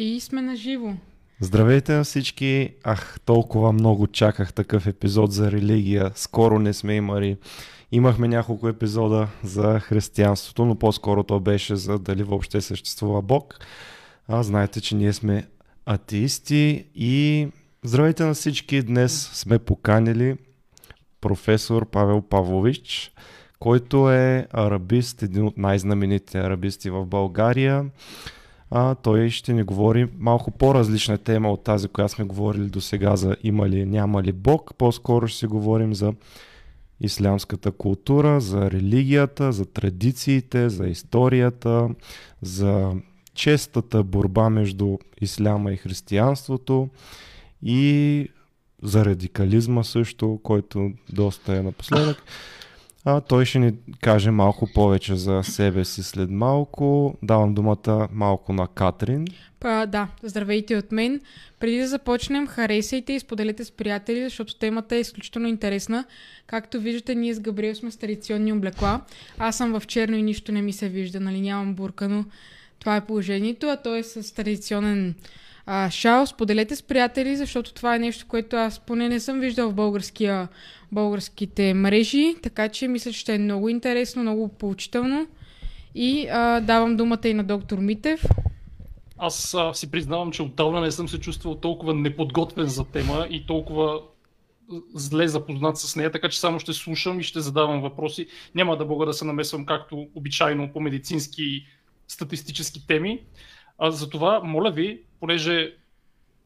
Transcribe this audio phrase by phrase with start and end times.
[0.00, 0.92] И сме на живо.
[1.40, 2.74] Здравейте на всички!
[2.84, 6.10] Ах, толкова много чаках такъв епизод за религия.
[6.14, 7.36] Скоро не сме имали.
[7.92, 13.58] Имахме няколко епизода за християнството, но по-скоро то беше за дали въобще съществува Бог.
[14.28, 15.46] А знаете, че ние сме
[15.86, 17.48] атеисти и
[17.82, 18.82] здравейте на всички!
[18.82, 20.36] Днес сме поканили
[21.20, 23.12] професор Павел Павлович,
[23.58, 27.84] който е арабист, един от най-знаменитите арабисти в България
[28.70, 33.16] а, той ще ни говори малко по-различна тема от тази, която сме говорили до сега
[33.16, 34.74] за има ли, няма ли Бог.
[34.78, 36.12] По-скоро ще си говорим за
[37.00, 41.88] ислямската култура, за религията, за традициите, за историята,
[42.42, 42.92] за
[43.34, 46.88] честата борба между исляма и християнството
[47.62, 48.28] и
[48.82, 52.22] за радикализма също, който доста е напоследък.
[53.04, 57.14] А, той ще ни каже малко повече за себе си след малко.
[57.22, 59.24] Давам думата малко на Катрин.
[59.60, 61.20] Па, да, здравейте от мен.
[61.60, 66.04] Преди да започнем, харесайте и споделете с приятели, защото темата е изключително интересна.
[66.46, 69.00] Както виждате, ние с Габриел сме с традиционни облекла.
[69.38, 72.24] Аз съм в черно и нищо не ми се вижда, нали нямам бурка, но
[72.78, 75.14] това е положението, а той е с традиционен
[75.70, 76.26] а, шал.
[76.26, 80.48] Споделете с приятели, защото това е нещо, което аз поне не съм виждал в българския
[80.92, 85.26] българските мрежи, така че мисля, че ще е много интересно, много поучително.
[85.94, 88.24] И а, давам думата и на доктор Митев.
[89.18, 93.46] Аз а, си признавам, че отдавна не съм се чувствал толкова неподготвен за тема и
[93.46, 94.00] толкова
[94.94, 98.26] зле запознат с нея, така че само ще слушам и ще задавам въпроси.
[98.54, 101.66] Няма да мога да се намесвам както обичайно по медицински
[102.08, 103.20] статистически теми.
[103.78, 105.74] А, затова, моля ви, понеже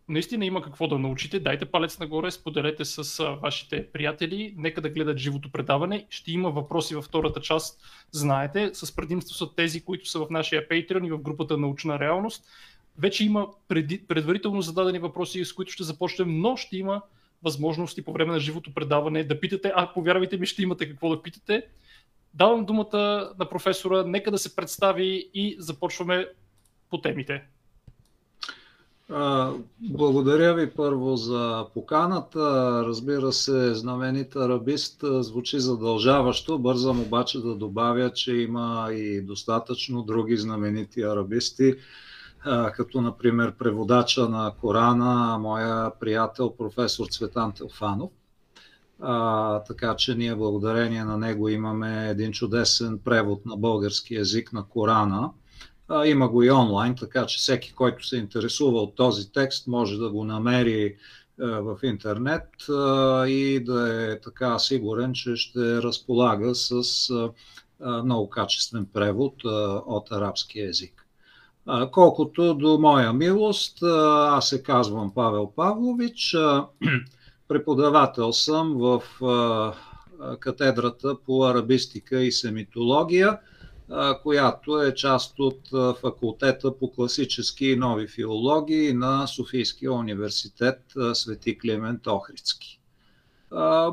[0.08, 1.40] наистина има какво да научите.
[1.40, 6.06] Дайте палец нагоре, споделете с вашите приятели, нека да гледат живото предаване.
[6.10, 7.80] Ще има въпроси във втората част,
[8.10, 12.44] знаете, с предимство са тези, които са в нашия Patreon и в групата Научна реалност.
[12.98, 17.02] Вече има преди, предварително зададени въпроси, с които ще започнем, но ще има
[17.42, 21.22] възможности по време на живото предаване да питате, а повярвайте ми, ще имате какво да
[21.22, 21.66] питате.
[22.34, 26.26] Давам думата на професора, нека да се представи и започваме
[26.92, 27.42] по темите.
[29.80, 32.40] Благодаря ви първо за поканата.
[32.86, 36.58] Разбира се, знаменит арабист звучи задължаващо.
[36.58, 41.74] Бързам обаче да добавя, че има и достатъчно други знаменити арабисти,
[42.74, 48.10] като например преводача на Корана, моя приятел професор Цветан Телфанов.
[49.00, 54.64] А, така че ние благодарение на него имаме един чудесен превод на български язик на
[54.68, 55.30] Корана–
[56.04, 60.10] има го и онлайн, така че всеки, който се интересува от този текст, може да
[60.10, 60.96] го намери
[61.38, 62.48] в интернет
[63.28, 66.82] и да е така сигурен, че ще разполага с
[67.80, 69.34] много качествен превод
[69.86, 71.06] от арабски язик.
[71.92, 76.36] Колкото до моя милост, аз се казвам Павел Павлович,
[77.48, 79.02] преподавател съм в
[80.40, 83.38] катедрата по арабистика и семитология–
[84.22, 85.60] която е част от
[86.00, 90.80] факултета по класически и нови филологии на Софийския университет
[91.14, 92.78] Свети Климент Охридски.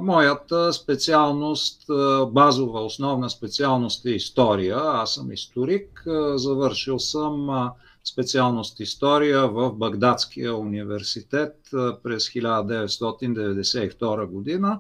[0.02, 1.84] Моята специалност,
[2.28, 4.78] базова основна специалност е история.
[4.78, 6.04] Аз съм историк.
[6.36, 7.70] Завършил съм
[8.04, 11.56] специалност история в Багдадския университет
[12.04, 14.80] през 1992 година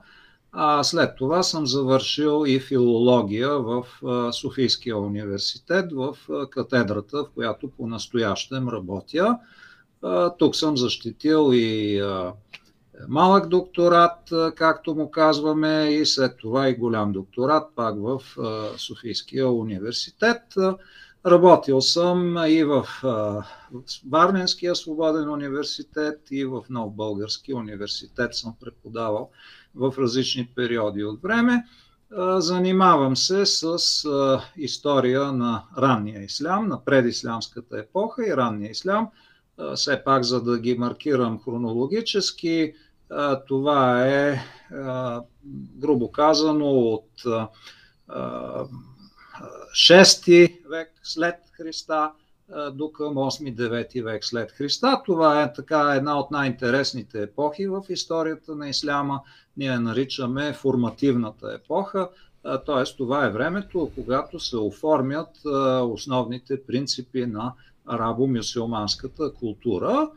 [0.52, 3.86] а след това съм завършил и филология в
[4.34, 6.18] Софийския университет, в
[6.50, 9.40] катедрата, в която по-настоящем работя.
[10.40, 12.02] Тук съм защитил и
[13.08, 18.22] малък докторат, както му казваме, и след това и голям докторат, пак в
[18.78, 20.42] Софийския университет.
[21.26, 22.88] Работил съм и в
[24.10, 29.30] Варненския свободен университет, и в Нов Български университет съм преподавал
[29.76, 31.66] в различни периоди от време.
[32.38, 33.78] Занимавам се с
[34.58, 39.08] история на ранния ислям, на предислямската епоха и ранния ислям.
[39.76, 42.74] Все пак, за да ги маркирам хронологически,
[43.48, 44.40] това е,
[45.80, 47.10] грубо казано, от
[48.10, 52.12] 6 век след Христа
[52.74, 55.02] до към 8-9 век след Христа.
[55.06, 59.22] Това е така една от най-интересните епохи в историята на исляма.
[59.58, 62.10] Ние наричаме формативната епоха,
[62.44, 62.96] т.е.
[62.98, 65.30] това е времето, когато се оформят
[65.84, 67.54] основните принципи на
[67.88, 70.10] арабо-мюсюлманската култура.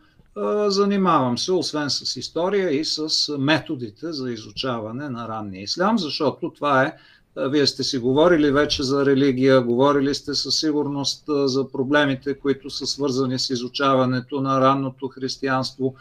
[0.67, 3.08] Занимавам се, освен с история, и с
[3.38, 6.96] методите за изучаване на ранния ислям, защото това е
[7.37, 12.87] Вие сте си говорили вече за религия, говорили сте със сигурност за проблемите, които са
[12.87, 15.94] свързани с изучаването на ранното християнство.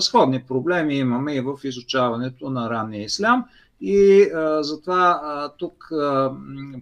[0.00, 3.44] Сходни проблеми имаме и в изучаването на ранния ислям.
[3.80, 4.30] И
[4.60, 5.90] затова тук,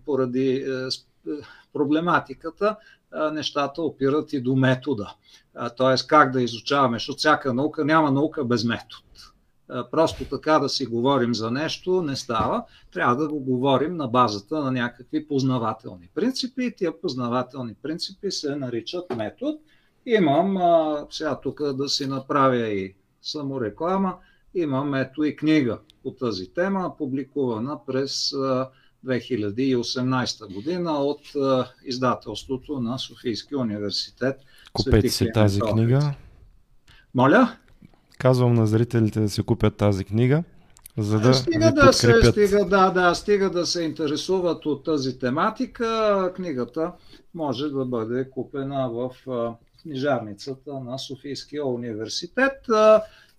[0.04, 0.66] поради
[1.72, 2.76] проблематиката,
[3.32, 5.14] нещата опират и до метода.
[5.76, 6.06] Т.е.
[6.06, 9.02] как да изучаваме, защото всяка наука няма наука без метод.
[9.90, 12.64] Просто така да си говорим за нещо не става.
[12.92, 18.56] Трябва да го говорим на базата на някакви познавателни принципи и тия познавателни принципи се
[18.56, 19.58] наричат метод.
[20.06, 20.58] Имам,
[21.10, 24.16] сега тук да си направя и самореклама,
[24.54, 28.30] имам ето и книга по тази тема, публикувана през
[29.06, 31.20] 2018 година от
[31.84, 34.40] издателството на Софийския университет.
[34.72, 36.14] Купете си тази книга.
[37.14, 37.56] Моля?
[38.18, 40.44] Казвам на зрителите да си купят тази книга,
[40.98, 46.32] за да стига да се, стига, да, да, стига да се интересуват от тази тематика.
[46.36, 46.92] Книгата
[47.34, 49.10] може да бъде купена в
[49.82, 52.66] книжарницата на Софийския университет.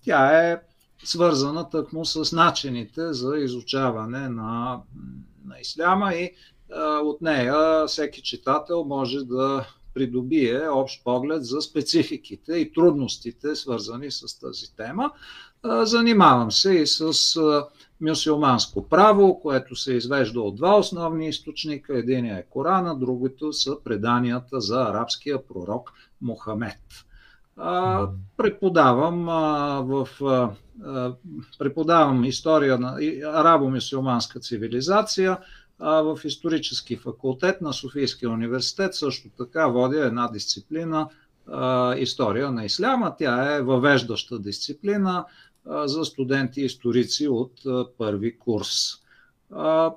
[0.01, 0.61] Тя е
[1.03, 4.81] свързана тъкмо с начините за изучаване на,
[5.45, 6.31] на исляма и
[7.03, 14.39] от нея всеки читател може да придобие общ поглед за спецификите и трудностите, свързани с
[14.39, 15.11] тази тема.
[15.63, 17.13] Занимавам се и с
[18.01, 21.97] мюсюлманско право, което се извежда от два основни източника.
[21.97, 26.79] Единият е Корана, другото са преданията за арабския пророк Мохамед.
[28.37, 29.25] Преподавам
[29.85, 30.09] в
[31.59, 35.37] преподавам история на арабо-мюсюлманска цивилизация,
[35.79, 41.09] в исторически факултет на Софийския университет също така водя една дисциплина
[41.97, 43.15] история на исляма.
[43.17, 45.25] Тя е въвеждаща дисциплина
[45.65, 47.51] за студенти историци от
[47.97, 48.75] първи курс.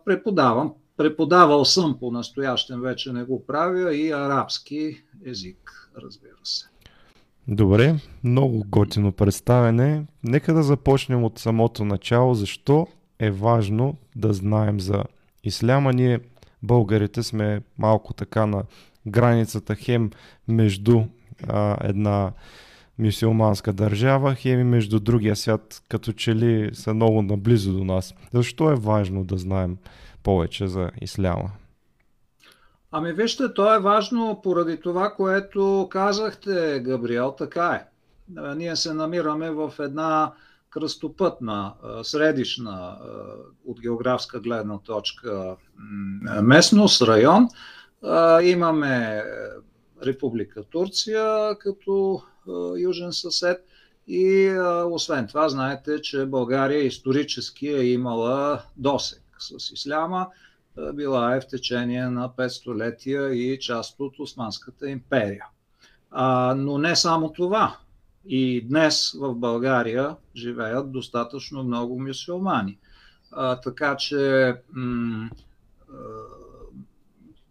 [0.05, 6.67] Преподавам, преподавал съм по настоящен, вече не го правя и арабски език, разбира се.
[7.49, 7.95] Добре,
[8.25, 10.07] много готино представене.
[10.25, 12.35] Нека да започнем от самото начало.
[12.35, 12.87] Защо
[13.19, 15.05] е важно да знаем за
[15.45, 15.93] исляма.
[15.93, 16.21] Ние,
[16.63, 18.65] българите, сме малко така на
[19.07, 20.11] границата хем
[20.49, 21.03] между
[21.49, 22.33] а, една
[22.99, 28.15] мюсюлманска държава, хем и между другия свят, като че ли са много наблизо до нас.
[28.33, 29.77] Защо е важно да знаем
[30.23, 31.51] повече за исляма?
[32.93, 37.85] Ами вижте, то е важно поради това, което казахте, Габриел, така е.
[38.57, 40.33] Ние се намираме в една
[40.73, 42.99] кръстопътна, средишна
[43.67, 45.57] от географска гледна точка
[46.43, 47.49] местност, район.
[48.43, 49.25] Имаме
[50.07, 52.23] Република Турция като
[52.79, 53.65] южен съсед
[54.07, 60.29] и освен това знаете, че България исторически е имала досек с исляма,
[60.95, 65.45] била е в течение на 5 столетия и част от Османската империя.
[66.57, 67.77] но не само това.
[68.27, 72.79] И днес в България живеят достатъчно много мюсюлмани.
[73.33, 75.31] А, така че м-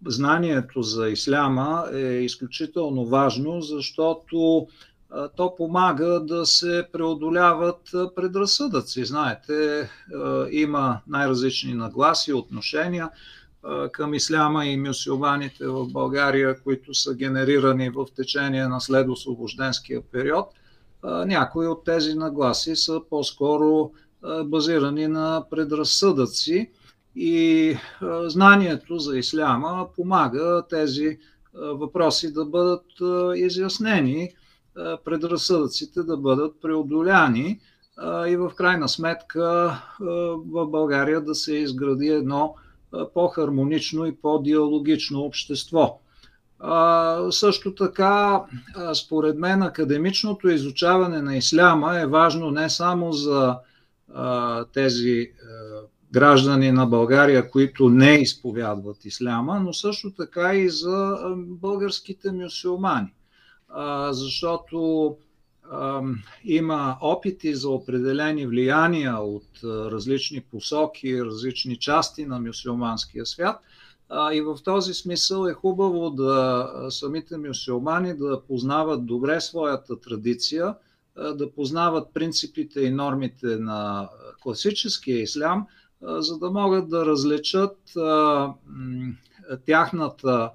[0.06, 4.68] знанието за исляма е изключително важно, защото
[5.36, 7.82] то помага да се преодоляват
[8.16, 9.06] предразсъдъци.
[9.06, 9.90] Знаете,
[10.52, 13.10] има най-различни нагласи, отношения
[13.92, 20.48] към исляма и мюсюлманите в България, които са генерирани в течение на следосвобожденския период–
[21.04, 23.92] някои от тези нагласи са по-скоро
[24.46, 26.72] базирани на предразсъдъци
[27.16, 27.76] и
[28.26, 31.18] знанието за исляма помага тези
[31.54, 32.86] въпроси да бъдат
[33.36, 34.30] изяснени,
[35.06, 37.60] предразсъдъците да бъдат преодоляни
[38.28, 39.78] и в крайна сметка
[40.48, 42.56] в България да се изгради едно
[43.14, 46.00] по-хармонично и по-диалогично общество.
[46.64, 48.42] А, също така,
[48.94, 53.58] според мен, академичното изучаване на исляма е важно не само за
[54.14, 55.32] а, тези
[56.12, 63.14] граждани на България, които не изповядват исляма, но също така и за българските мюсюлмани.
[64.10, 65.16] Защото
[66.44, 73.60] има опити за определени влияния от различни посоки, различни части на мюсюлманския свят–
[74.34, 80.76] и в този смисъл е хубаво да самите мюсюлмани да познават добре своята традиция,
[81.36, 84.10] да познават принципите и нормите на
[84.42, 85.68] класическия ислям,
[86.02, 87.78] за да могат да различат
[89.66, 90.52] тяхната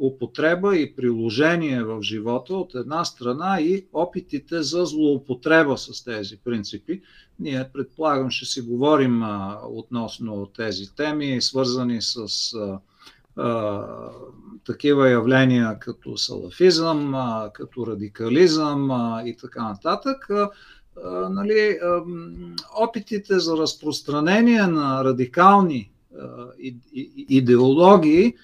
[0.00, 7.02] употреба и приложение в живота от една страна и опитите за злоупотреба с тези принципи.
[7.40, 9.22] Ние предполагам ще си говорим
[9.64, 12.28] относно тези теми, свързани с
[14.66, 17.14] такива явления като салафизъм,
[17.52, 18.90] като радикализъм
[19.26, 20.28] и така нататък.
[21.30, 21.78] Нали,
[22.80, 25.90] опитите за разпространение на радикални
[27.28, 28.34] идеологии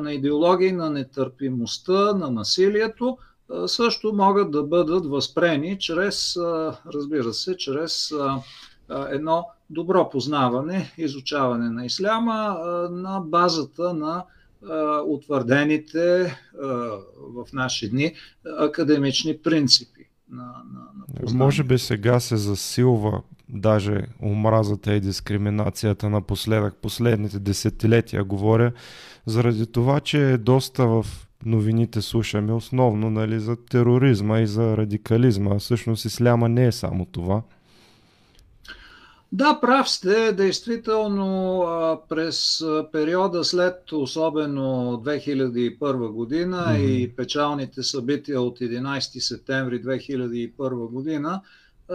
[0.00, 3.18] на идеологии на нетърпимостта, на насилието,
[3.66, 6.36] също могат да бъдат възпрени чрез,
[6.94, 8.12] разбира се, чрез
[9.08, 12.58] едно добро познаване, изучаване на исляма
[12.90, 14.24] на базата на
[15.06, 16.36] утвърдените
[17.34, 18.14] в наши дни
[18.58, 20.00] академични принципи.
[20.30, 28.24] На, на, на Може би сега се засилва даже омразата и дискриминацията напоследък, последните десетилетия
[28.24, 28.72] говоря,
[29.26, 31.06] заради това, че доста в
[31.44, 35.58] новините слушаме основно нали, за тероризма и за радикализма.
[35.58, 37.42] Всъщност исляма не е само това.
[39.32, 40.32] Да, прав сте.
[40.32, 44.62] Действително през периода след особено
[45.04, 46.78] 2001 година mm-hmm.
[46.78, 51.40] и печалните събития от 11 септември 2001 година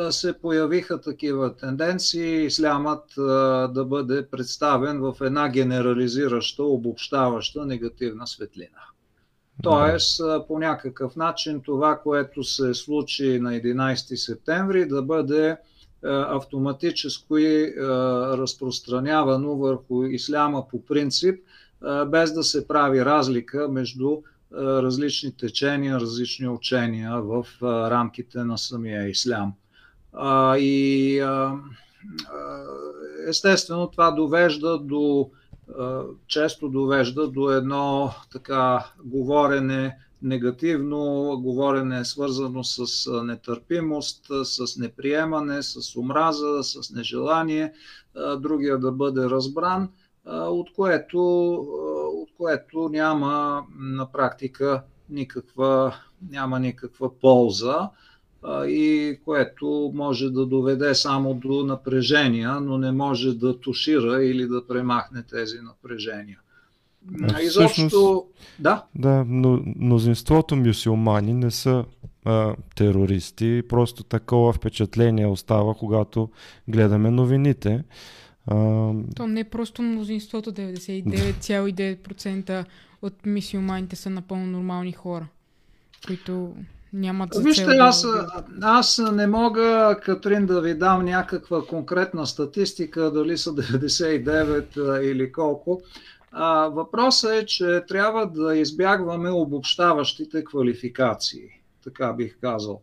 [0.09, 3.03] се появиха такива тенденции ислямът
[3.73, 8.81] да бъде представен в една генерализираща, обобщаваща негативна светлина.
[9.63, 15.57] Тоест, по някакъв начин това, което се случи на 11 септември, да бъде
[16.03, 17.73] автоматически
[18.37, 21.39] разпространявано върху исляма по принцип,
[22.07, 24.17] без да се прави разлика между
[24.53, 27.45] различни течения, различни учения в
[27.89, 29.53] рамките на самия ислям.
[30.57, 31.23] И
[33.27, 35.29] естествено това довежда до,
[36.27, 46.63] често довежда до едно така говорене, негативно говорене, свързано с нетърпимост, с неприемане, с омраза,
[46.63, 47.73] с нежелание,
[48.37, 49.89] другия да бъде разбран,
[50.25, 51.19] от което,
[52.13, 55.95] от което няма на практика никаква,
[56.29, 57.89] няма никаква полза
[58.67, 64.67] и което може да доведе само до напрежения, но не може да тушира или да
[64.67, 66.39] премахне тези напрежения.
[67.33, 68.25] А, Изобщо,
[68.59, 68.83] да.
[68.95, 71.85] Да, но мнозинството мюсюлмани не са
[72.25, 76.29] а, терористи, просто такова впечатление остава, когато
[76.67, 77.83] гледаме новините.
[78.47, 78.55] А...
[79.15, 82.65] То не е просто мнозинството, 99,9%
[83.01, 85.27] от мисиоманите са напълно нормални хора,
[86.07, 86.53] които
[86.93, 88.05] нямат за Вижте, аз,
[88.61, 95.81] аз не мога, Катрин, да ви дам някаква конкретна статистика, дали са 99 или колко.
[96.31, 101.49] А, въпросът е, че трябва да избягваме обобщаващите квалификации,
[101.83, 102.81] така бих казал.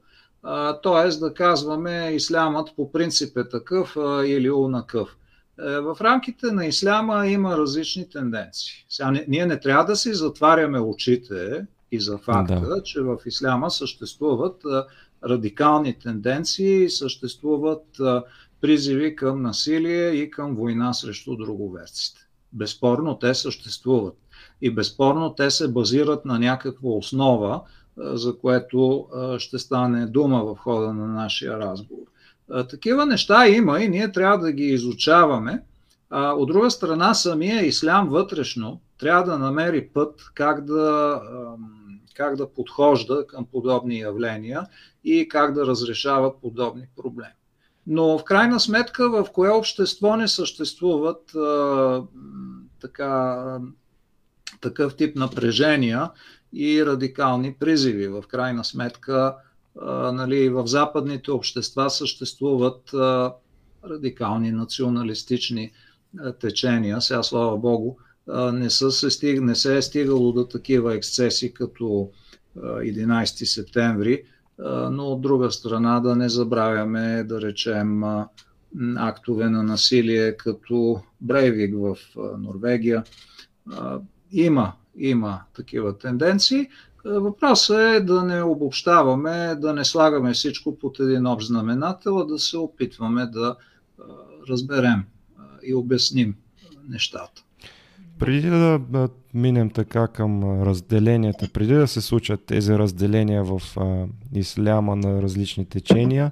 [0.83, 5.17] тоест да казваме ислямът по принцип е такъв а, или унакъв.
[5.61, 8.87] Е, в рамките на исляма има различни тенденции.
[8.89, 12.83] Сега, ние не трябва да си затваряме очите и за факта, да.
[12.83, 14.63] че в исляма съществуват
[15.25, 17.87] радикални тенденции, съществуват
[18.61, 22.26] призиви към насилие и към война срещу друговерците.
[22.57, 24.15] Безспорно те съществуват.
[24.63, 27.61] И безспорно те се базират на някаква основа,
[27.97, 29.07] за което
[29.39, 32.05] ще стане дума в хода на нашия разговор.
[32.69, 35.63] Такива неща има и ние трябва да ги изучаваме.
[36.11, 41.21] От друга страна, самия ислям вътрешно трябва да намери път как да
[42.15, 44.67] как да подхожда към подобни явления
[45.05, 47.35] и как да разрешава подобни проблеми.
[47.87, 52.03] Но в крайна сметка в кое общество не съществуват а,
[52.81, 53.59] така,
[54.61, 56.11] такъв тип напрежения
[56.53, 58.09] и радикални призиви.
[58.09, 59.37] В крайна сметка
[59.81, 63.33] а, нали, в западните общества съществуват а,
[63.85, 65.73] радикални националистични
[66.19, 67.01] а, течения.
[67.01, 67.97] Сега, слава Богу,
[68.53, 72.11] не, са се стиг, не се е стигало до такива ексцеси като
[72.57, 74.23] 11 септември,
[74.91, 78.03] но от друга страна да не забравяме, да речем,
[78.97, 81.97] актове на насилие като Брейвик в
[82.39, 83.05] Норвегия.
[84.33, 86.69] Има, има такива тенденции.
[87.05, 92.39] Въпросът е да не обобщаваме, да не слагаме всичко под един общ знаменател, а да
[92.39, 93.57] се опитваме да
[94.49, 95.05] разберем
[95.63, 96.35] и обясним
[96.89, 97.43] нещата.
[98.19, 98.81] Преди да,
[99.35, 105.67] минем така към разделенията, преди да се случат тези разделения в а, исляма на различни
[105.67, 106.31] течения,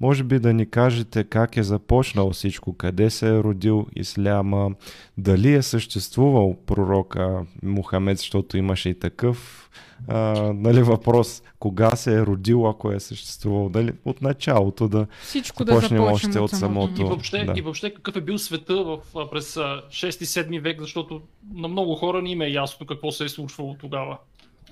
[0.00, 4.70] Може би да ни кажете как е започнал всичко, къде се е родил Исляма,
[5.18, 9.70] дали е съществувал пророка Мухамед, защото имаше и такъв
[10.08, 15.64] а, нали, въпрос, кога се е родил, ако е съществувал, дали, от началото да Всичко
[15.64, 17.02] да започнем още от самото.
[17.02, 17.52] И въобще, да.
[17.56, 18.98] и въобще какъв е бил света в,
[19.30, 21.22] през 6-7 век, защото
[21.54, 24.18] на много хора не им е ясно какво се е случвало тогава.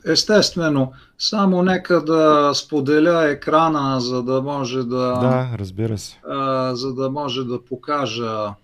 [0.07, 4.85] Естествено, само нека да споделя екрана, за да може да,
[5.21, 6.21] Да, разбира се.
[6.29, 8.55] а, за да може да покажа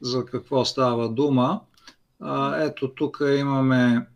[0.00, 1.60] за какво става дума.
[2.20, 4.06] А, ето тук имаме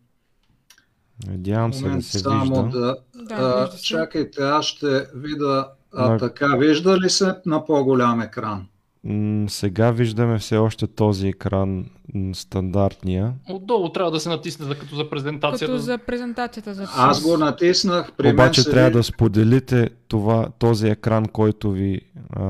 [1.27, 2.79] Надявам се да се само вижда.
[2.81, 2.97] да...
[3.15, 3.85] Да, а, вижда се.
[3.85, 6.47] чакайте, аз ще видя а, така.
[6.47, 8.67] Вижда ли се на по-голям екран?
[9.49, 11.85] Сега виждаме все още този екран,
[12.33, 13.33] стандартния.
[13.49, 15.67] Отдолу трябва да се натисне за- като за презентацията.
[15.67, 16.75] Като за презентацията.
[16.75, 18.13] За Аз го натиснах.
[18.13, 22.01] При Обаче мен се трябва ви- да споделите това, този екран, който ви,
[22.31, 22.43] а,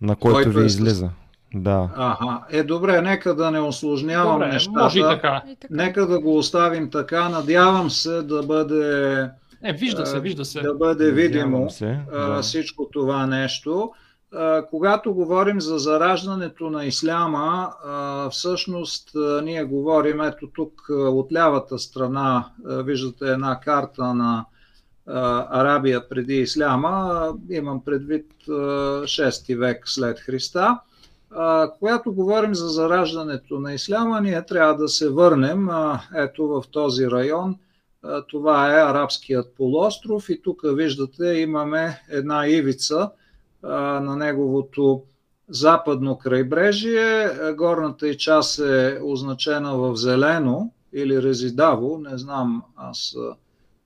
[0.00, 1.10] на който, Който ви е излиза.
[1.54, 1.88] Да.
[1.96, 2.40] Ага.
[2.50, 4.78] Е, добре, нека да не осложнявам Добре, нещата.
[4.78, 5.42] може и така.
[5.70, 7.28] Нека да го оставим така.
[7.28, 9.20] Надявам се да бъде,
[9.62, 10.60] Е, вижда се, вижда се.
[10.60, 11.98] да бъде видимо се.
[12.12, 12.42] Да.
[12.42, 13.90] всичко това нещо.
[14.70, 17.72] Когато говорим за зараждането на исляма,
[18.30, 19.10] всъщност
[19.42, 24.44] ние говорим, ето тук от лявата страна виждате една карта на
[25.50, 30.78] Арабия преди исляма, имам предвид а, 6 век след Христа.
[31.78, 35.68] Когато говорим за зараждането на исляма, ние трябва да се върнем
[36.16, 37.56] ето в този район.
[38.28, 43.10] Това е арабският полуостров и тук виждате имаме една ивица
[43.62, 45.02] на неговото
[45.48, 47.24] западно крайбрежие.
[47.24, 53.16] А, Горната и част е означена в зелено или резидаво, не знам, аз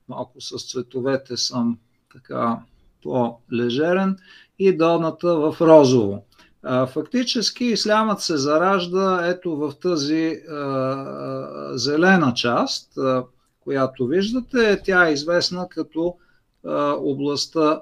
[0.09, 1.79] малко с цветовете съм
[2.13, 2.59] така
[3.03, 4.17] по-лежерен
[4.59, 6.23] и долната в розово.
[6.87, 10.41] Фактически ислямът се заражда ето в тази
[11.71, 12.93] зелена част,
[13.61, 14.83] която виждате.
[14.85, 16.15] Тя е известна като
[16.99, 17.81] областта,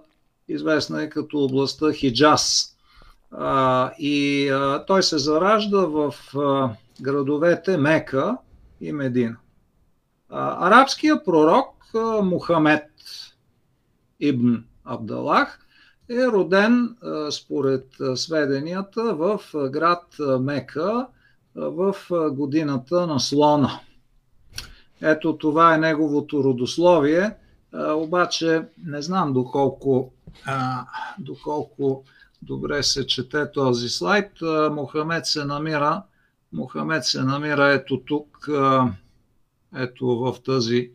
[0.49, 2.77] известна е като областта Хиджаз.
[3.99, 4.51] И
[4.87, 6.15] той се заражда в
[7.01, 8.37] градовете Мека
[8.81, 9.37] и Медина.
[10.31, 12.91] Арабският пророк а, Мухамед
[14.21, 15.61] Ибн Абдалах
[16.11, 16.97] е роден
[17.31, 20.04] според сведенията в град
[20.41, 21.07] Мека
[21.54, 21.97] в
[22.30, 23.80] годината на слона.
[25.02, 27.37] Ето това е неговото родословие,
[27.95, 30.13] обаче не знам доколко,
[30.47, 30.86] а,
[31.18, 32.04] доколко
[32.42, 34.30] добре се чете този слайд.
[34.70, 36.02] Мохамед се намира,
[36.52, 38.49] Мохамед се намира ето тук,
[39.76, 40.90] ето в тази,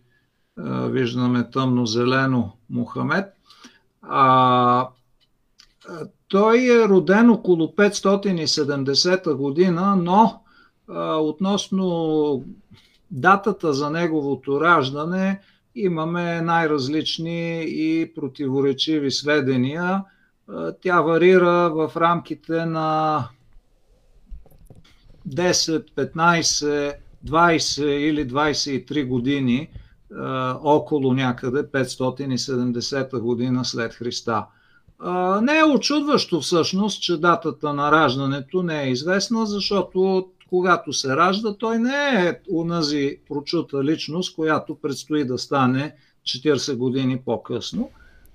[0.90, 3.26] виждаме тъмно-зелено Мохамед.
[4.02, 4.90] А,
[6.28, 10.42] той е роден около 570 година, но
[10.90, 12.44] а, относно
[13.12, 15.42] датата за неговото раждане
[15.84, 20.04] имаме най-различни и противоречиви сведения.
[20.82, 23.28] Тя варира в рамките на
[25.30, 29.70] 10, 15, 20 или 23 години
[30.64, 34.46] около някъде 570 година след Христа.
[35.42, 41.56] Не е очудващо всъщност, че датата на раждането не е известна, защото когато се ражда,
[41.58, 47.90] той не е унази прочута личност, която предстои да стане 40 години по-късно.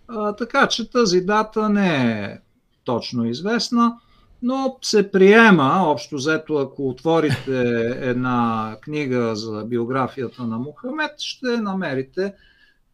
[0.08, 2.38] А, така че тази дата не е
[2.84, 3.96] точно известна,
[4.42, 7.60] но се приема, общо взето, ако отворите
[8.00, 12.34] една книга за биографията на Мухамед, ще намерите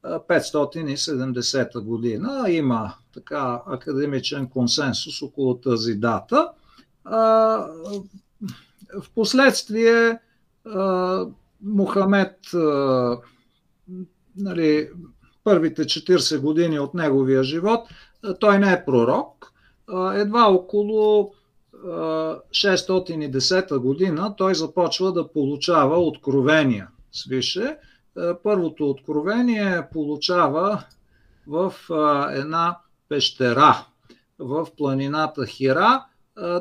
[0.02, 2.50] а, 570 година.
[2.50, 6.48] Има така академичен консенсус около тази дата.
[10.66, 11.26] А,
[11.62, 13.18] Мухамед, а,
[14.36, 14.88] нали,
[15.44, 17.88] първите 40 години от неговия живот,
[18.40, 19.52] той не е пророк.
[20.14, 21.34] Едва около
[21.84, 21.88] а,
[22.50, 27.78] 610 година той започва да получава откровения свише.
[28.42, 30.84] Първото откровение получава
[31.46, 31.74] в
[32.32, 33.86] една пещера
[34.38, 36.04] в планината Хира.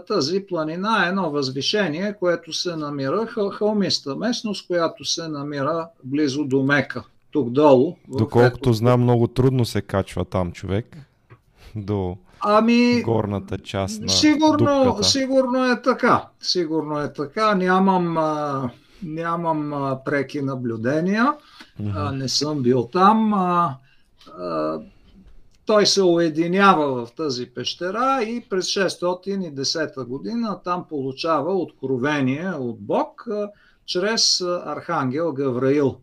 [0.08, 6.46] Тази планина е едно възвишение, което се намира, хъл- хълмиста местност, която се намира близо
[6.46, 7.96] до Мека, тук долу.
[8.08, 10.98] Доколкото ето- знам, много трудно се качва там човек
[11.76, 15.04] до Ами, горната част на Сигурно, дупката.
[15.04, 16.28] сигурно е така.
[16.42, 17.56] Сигурно е така.
[17.56, 18.70] Нямам, а,
[19.04, 21.34] нямам а, преки наблюдения.
[21.80, 21.92] Мгм.
[21.96, 23.34] А, не съм бил там.
[23.34, 23.76] А,
[24.40, 24.80] а,
[25.70, 33.28] той се уединява в тази пещера и през 610 година там получава откровение от Бог
[33.86, 35.98] чрез архангел Гавраил,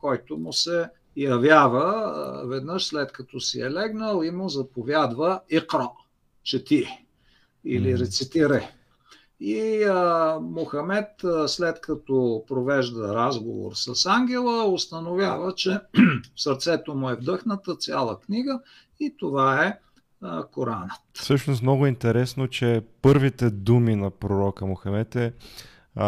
[0.00, 5.90] който му се явява веднъж след като си е легнал и му заповядва Икра,
[6.42, 7.06] чети
[7.64, 8.68] или рецитирай.
[9.40, 11.08] И а, Мохамед,
[11.46, 15.70] след като провежда разговор с ангела, установява, че
[16.36, 18.60] в сърцето му е вдъхната цяла книга
[19.00, 19.78] и това е
[20.22, 20.90] а, Коранът.
[21.12, 25.32] Всъщност много интересно, че първите думи на пророка Мохамед е
[25.96, 26.06] а,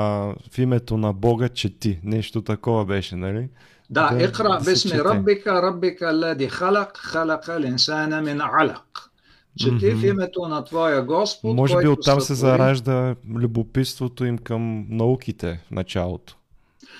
[0.50, 2.00] в името на Бога чети.
[2.04, 3.48] Нещо такова беше, нали?
[3.90, 9.10] Да, да Икра бисми Раббика, Раббика лади халак, халака линсана мин алак.
[9.58, 10.00] Чети mm-hmm.
[10.00, 11.56] в името на Твоя Господ.
[11.56, 16.36] Може би оттам се заражда любопитството им към науките в началото.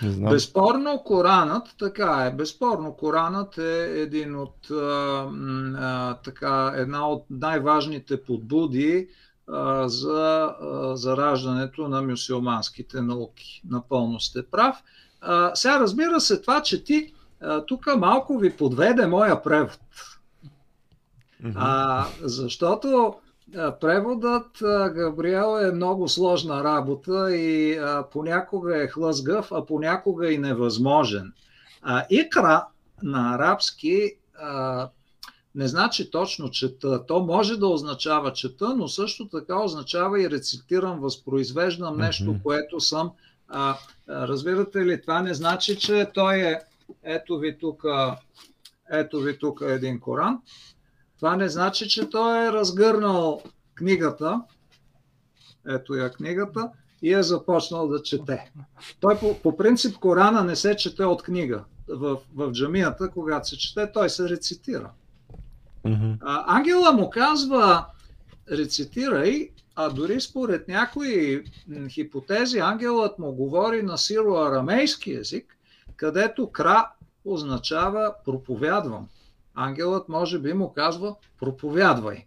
[0.02, 0.30] Не знам.
[0.30, 5.30] Безспорно Коранът, така е, безспорно Коранът е един от, а,
[5.78, 9.08] а, така, една от най-важните подбуди
[9.48, 13.62] а, за а, зараждането на мюсюлманските науки.
[13.70, 14.76] Напълно сте прав.
[15.20, 17.14] А, сега разбира се това, че ти
[17.66, 19.80] тук малко ви подведе моя превод.
[21.54, 23.14] А, защото
[23.80, 24.58] преводът
[24.94, 31.32] Габриел е много сложна работа и а, понякога е хлъзгав, а понякога и невъзможен.
[31.82, 32.66] А, икра
[33.02, 34.88] на арабски а,
[35.54, 37.06] не значи точно чета.
[37.06, 43.10] То може да означава чета, но също така означава и рецитирам, възпроизвеждам нещо, което съм.
[43.48, 43.76] А,
[44.08, 46.60] разбирате ли, това не значи, че той е.
[47.02, 47.84] Ето ви тук,
[48.90, 50.38] ето ви тук един Коран.
[51.20, 53.42] Това не значи, че той е разгърнал
[53.74, 54.42] книгата,
[55.68, 56.70] ето я книгата,
[57.02, 58.50] и е започнал да чете.
[59.00, 61.64] Той по, по принцип Корана не се чете от книга.
[61.88, 64.90] В, в джамията, когато се чете, той се рецитира.
[65.84, 66.16] Mm-hmm.
[66.20, 67.86] А, ангела му казва,
[68.50, 71.44] рецитирай, а дори според някои
[71.88, 75.58] хипотези ангелът му говори на сиро-арамейски език,
[75.96, 76.90] където кра
[77.24, 79.08] означава проповядвам
[79.60, 82.26] ангелът може би му казва проповядвай.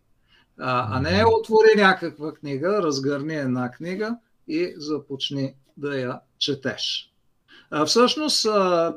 [0.59, 4.17] А, а не отвори някаква книга, разгърни една книга
[4.47, 7.13] и започни да я четеш.
[7.71, 8.47] А, всъщност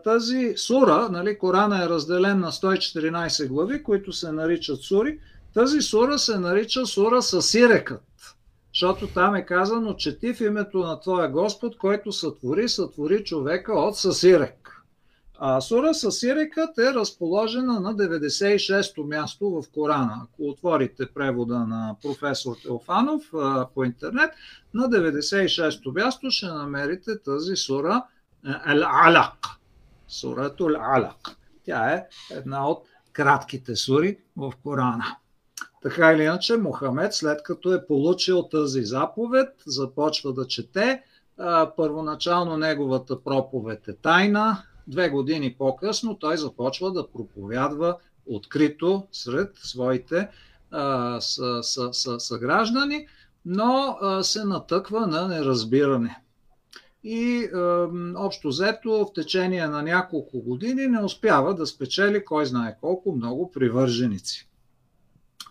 [0.04, 5.18] тази сура, нали, Корана е разделен на 114 глави, които се наричат сури.
[5.54, 8.02] Тази сура се нарича сура с сирекът,
[8.74, 13.72] защото там е казано, че ти в името на Твоя Господ, който сътвори, сътвори човека
[13.72, 14.65] от съсирек.
[15.38, 20.20] А сура Сирикът е разположена на 96-то място в Корана.
[20.22, 23.22] Ако отворите превода на професор Теофанов
[23.74, 24.30] по интернет,
[24.74, 28.02] на 96-то място ще намерите тази сура
[28.46, 29.48] Ал-Алак.
[30.08, 31.36] Сурато Ал-Алак.
[31.64, 35.16] Тя е една от кратките сури в Корана.
[35.82, 41.02] Така или иначе, Мохамед, след като е получил тази заповед, започва да чете.
[41.76, 47.96] Първоначално неговата проповед е тайна, Две години по-късно той започва да проповядва
[48.26, 50.28] открито сред своите
[52.18, 53.06] съграждани,
[53.44, 56.22] но а, се натъква на неразбиране.
[57.04, 62.76] И а, общо взето в течение на няколко години не успява да спечели кой знае
[62.80, 64.48] колко много привърженици.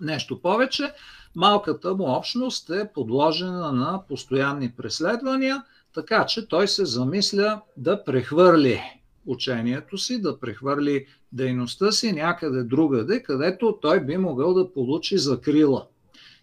[0.02, 0.93] Нещо повече,
[1.36, 8.82] малката му общност е подложена на постоянни преследвания, така че той се замисля да прехвърли
[9.26, 15.86] учението си, да прехвърли дейността си някъде другаде, където той би могъл да получи закрила.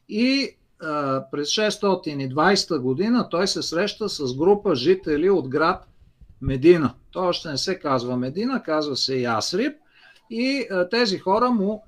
[0.09, 5.89] И а, през 620 година той се среща с група жители от град
[6.41, 6.95] Медина.
[7.11, 9.77] Той още не се казва Медина, казва се Ясриб.
[10.31, 11.83] И а, тези хора му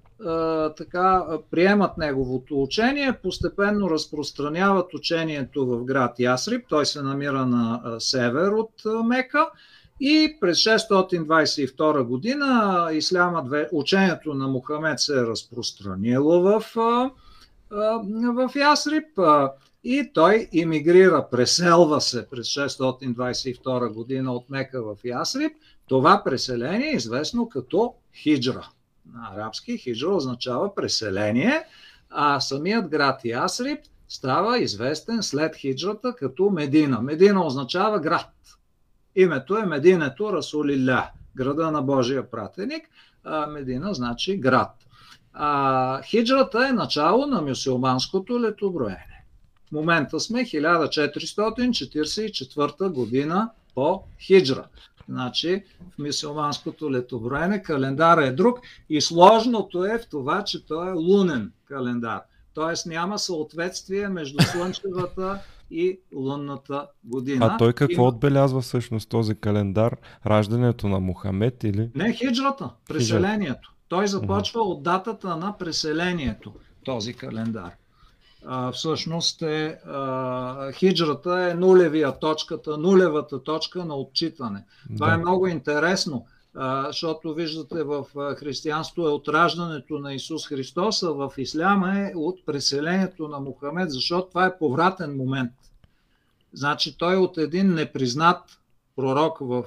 [0.77, 6.65] така приемат неговото учение, постепенно разпространяват учението в град Ясриб.
[6.69, 9.47] Той се намира на север от Мека
[10.01, 16.65] и през 622 година исляма, учението на Мухамед се е разпространило в,
[18.35, 19.19] в Ясрип
[19.85, 25.53] и той иммигрира, преселва се през 622 година от Мека в Ясрип.
[25.89, 28.69] Това преселение е известно като хиджра.
[29.15, 31.63] На арабски хиджра означава преселение,
[32.11, 33.79] а самият град Ясрип
[34.09, 37.01] става известен след хиджрата като Медина.
[37.01, 38.31] Медина означава град.
[39.17, 42.89] Името е Мединето Расулилля, града на Божия пратеник.
[43.49, 44.71] Медина значи град.
[45.33, 49.25] А, хиджрата е начало на мюсюлманското летоброене.
[49.69, 54.65] В момента сме 1444 година по хиджра.
[55.09, 60.93] Значи в мисулманското летоброене календара е друг и сложното е в това, че той е
[60.93, 62.21] лунен календар.
[62.55, 65.41] Тоест няма съответствие между слънчевата
[65.75, 67.47] и лунната година.
[67.51, 69.97] А той какво Има- отбелязва всъщност този календар?
[70.27, 71.91] Раждането на Мухамед или?
[71.95, 73.73] Не хиджрата, преселението.
[73.89, 76.53] Той започва от датата на преселението,
[76.85, 77.71] този календар.
[78.47, 84.65] А, всъщност е, а, хиджрата е нулевия точката, нулевата точка на отчитане.
[84.97, 85.15] Това Да.
[85.15, 91.03] е много интересно, а, защото виждате в а, християнство е от раждането на Исус Христос,
[91.03, 95.53] а в исляма е от преселението на Мухамед, защото това е повратен момент.
[96.55, 98.59] Значи той от един непризнат
[98.97, 99.65] пророк в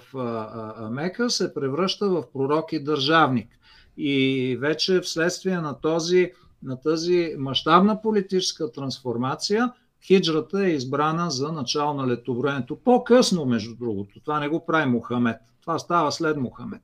[0.92, 3.50] Мека се превръща в пророк и държавник.
[3.98, 6.32] И вече вследствие на, този,
[6.64, 9.72] на тази мащабна политическа трансформация,
[10.06, 12.76] хиджрата е избрана за начало на летоброенето.
[12.76, 14.20] По-късно, между другото.
[14.20, 15.38] Това не го прави Мухамед.
[15.62, 16.82] Това става след Мухамед.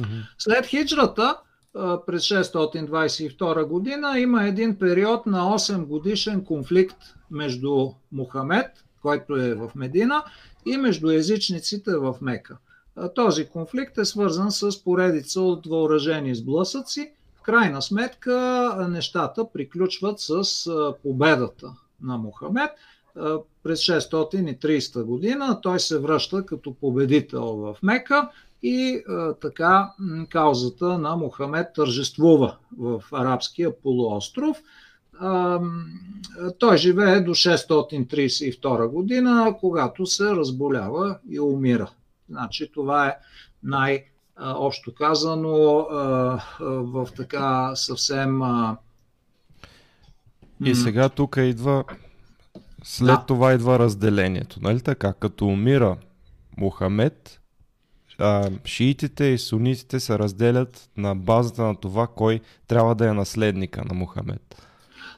[0.00, 0.18] Мгм.
[0.38, 1.36] След хиджрата,
[2.06, 6.96] през 622 година, има един период на 8 годишен конфликт
[7.30, 8.66] между Мухамед,
[9.02, 10.24] който е в Медина,
[10.66, 12.56] и между езичниците в Мека.
[13.14, 17.12] Този конфликт е свързан с поредица от въоръжени сблъсъци.
[17.36, 20.44] В крайна сметка нещата приключват с
[21.02, 22.70] победата на Мухамед.
[23.62, 28.28] През 630 година той се връща като победител в Мека
[28.66, 34.56] и а, така м, каузата на Мухамед тържествува в арабския полуостров.
[35.20, 35.84] А, м,
[36.58, 41.90] той живее до 632 година, когато се разболява и умира.
[42.30, 43.16] Значи това е
[43.62, 44.04] най-
[44.36, 45.52] а, общо казано
[46.60, 48.40] в така съвсем
[50.64, 51.84] И сега тук идва.
[52.82, 53.24] След Да.
[53.26, 55.12] това идва разделението, нали така?
[55.12, 55.96] Като умира
[56.56, 57.40] Мухамед,
[58.18, 63.82] а, шиитите и сунитите се разделят на базата на това кой трябва да е наследника
[63.84, 64.64] на Мухамед.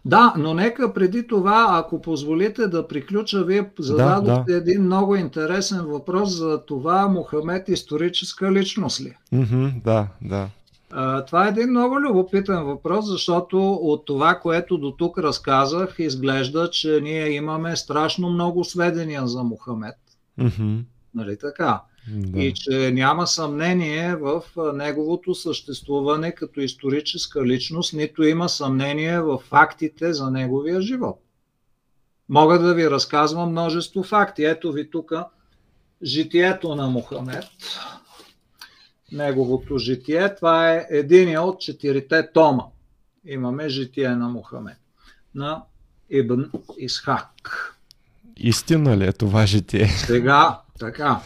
[0.04, 4.59] Да, но нека преди това, ако позволите да приключа, вие зададохте да.
[4.59, 9.16] един много интересен въпрос за това Мухамед историческа личност ли?
[9.32, 10.48] Мгм, да, да.
[11.26, 17.00] Това е един много любопитен въпрос, защото от това, което до тук разказах, изглежда, че
[17.02, 19.96] ние имаме страшно много сведения за Мухамед.
[20.38, 20.78] Мгм,
[21.14, 21.80] Нали така?
[22.09, 22.42] Да.
[22.42, 24.42] И че няма съмнение в
[24.75, 31.23] неговото съществуване като историческа личност, нито има съмнение в фактите за неговия живот.
[32.29, 34.45] Мога да ви разказвам множество факти.
[34.45, 35.12] Ето ви тук
[36.03, 37.45] житието на Мухамед.
[39.12, 40.35] Неговото житие.
[40.35, 42.62] Това е един от четирите тома.
[43.25, 44.77] Имаме житие на Мухамед.
[45.35, 45.62] На
[46.11, 46.42] Ибн
[46.79, 47.77] Исхак.
[48.37, 49.88] Истина ли е това житие?
[49.88, 51.21] Сега, така,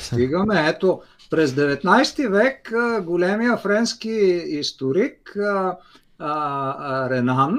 [0.00, 0.68] стигаме.
[0.68, 2.72] Ето, през 19 век
[3.04, 4.10] големия френски
[4.46, 5.36] историк
[7.10, 7.58] Ренан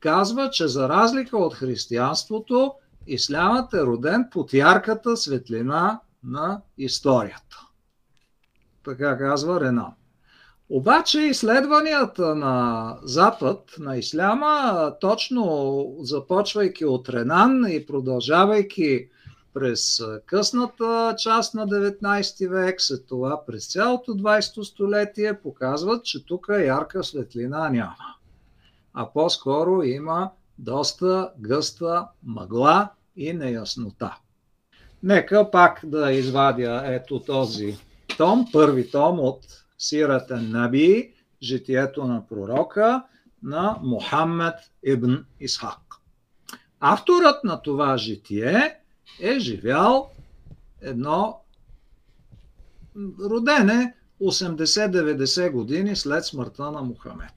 [0.00, 2.74] казва, че за разлика от християнството,
[3.06, 7.66] ислямът е роден под ярката светлина на историята.
[8.84, 9.92] Така казва Ренан.
[10.68, 19.08] Обаче изследванията на Запад, на Исляма, точно започвайки от Ренан и продължавайки
[19.54, 26.46] през късната част на 19 век, след това през цялото 20 столетие, показват, че тук
[26.48, 27.96] ярка светлина няма.
[28.94, 34.16] А по-скоро има доста гъста мъгла и неяснота.
[35.02, 37.78] Нека пак да извадя ето този
[38.16, 39.40] том, първи том от
[39.78, 43.02] Сирата Наби, житието на пророка
[43.42, 45.78] на Мухаммед ибн Исхак.
[46.80, 48.79] Авторът на това житие
[49.20, 50.10] е живял
[50.80, 51.40] едно
[53.20, 57.32] родене 80-90 години след смъртта на Мухамед.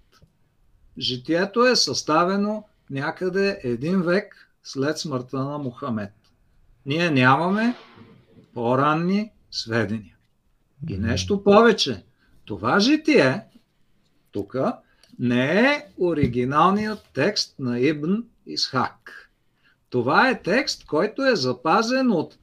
[0.98, 6.14] Житието е съставено някъде един век след смъртта на Мухамед.
[6.86, 7.76] Ние нямаме
[8.54, 10.16] по-ранни сведения.
[10.90, 12.04] И нещо повече.
[12.46, 13.42] Това житие,
[14.32, 14.56] тук,
[15.20, 18.14] не е оригиналният текст на Ибн
[18.46, 19.23] Исхак.
[19.94, 22.38] Това е текст, който е запазен от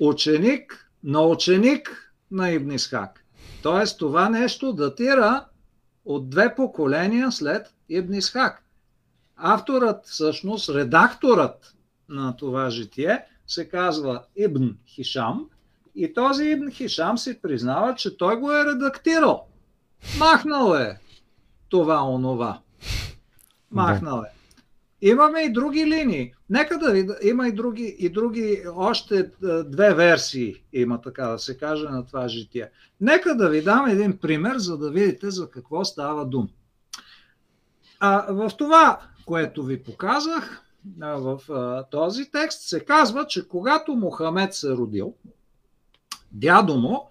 [0.00, 3.24] ученик на ученик на Ибн Исхак.
[3.62, 5.44] Тоест това нещо датира
[6.04, 8.64] от две поколения след Ибн Исхак.
[9.36, 11.74] Авторът, всъщност редакторът
[12.08, 15.48] на това житие се казва Ибн Хишам
[15.94, 19.46] и този Ибн Хишам си признава, че той го е редактирал.
[20.18, 21.00] Махнал е
[21.68, 22.60] това онова.
[23.70, 24.39] Махнал е.
[25.02, 26.34] Имаме и други линии.
[26.50, 29.30] Нека да ви, има и други, и други, още
[29.64, 32.70] две версии има, така да се каже, на това житие.
[33.00, 36.48] Нека да ви дам един пример, за да видите за какво става дум.
[38.00, 40.62] А, в това, което ви показах,
[40.98, 45.14] в а, този текст се казва, че когато Мохамед се родил,
[46.32, 47.10] дядо му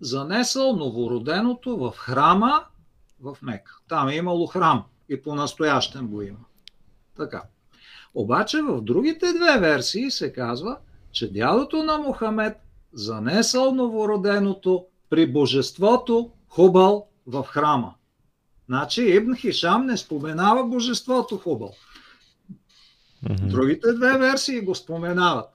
[0.00, 2.64] занесъл новороденото в храма
[3.20, 3.78] в Мека.
[3.88, 6.38] Там е имало храм и по-настоящен го има.
[7.18, 7.42] Така.
[8.14, 10.76] Обаче в другите две версии се казва,
[11.12, 12.56] че дядото на Мохамед
[12.92, 17.94] занесъл новороденото при божеството Хубал в храма.
[18.68, 21.72] Значи Ибн Хишам не споменава божеството Хубал.
[23.22, 25.46] Другите две версии го споменават.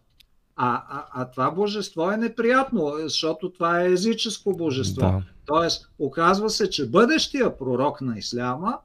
[0.55, 5.01] А, а, а това божество е неприятно, защото това е езическо божество.
[5.01, 5.23] Да.
[5.45, 8.77] Тоест, оказва се, че бъдещия пророк на исляма,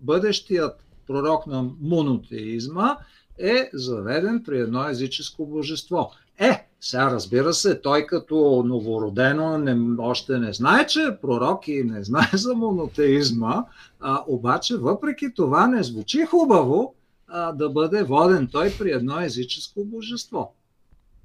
[0.00, 2.96] бъдещият пророк на монотеизма
[3.38, 6.10] е заведен при едно езическо божество.
[6.38, 11.84] Е, сега разбира се, той като новородено не, още не знае, че е пророк и
[11.84, 13.64] не знае за монотеизма,
[14.00, 16.94] а, обаче въпреки това не звучи хубаво
[17.28, 20.54] а, да бъде воден той при едно езическо божество.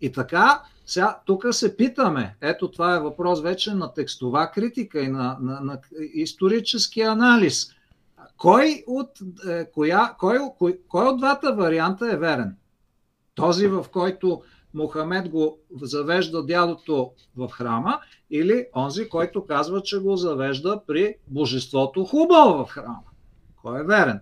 [0.01, 5.07] И така, сега тук се питаме, ето това е въпрос вече на текстова критика и
[5.07, 5.79] на, на, на
[6.13, 7.71] исторически анализ.
[8.37, 9.09] Кой от,
[9.47, 12.55] е, коя, кой, кой, кой от двата варианта е верен?
[13.35, 14.41] Този, в който
[14.73, 22.05] Мохамед го завежда дядото в храма или онзи, който казва, че го завежда при божеството
[22.05, 23.03] Хубал в храма?
[23.61, 24.19] Кой е верен?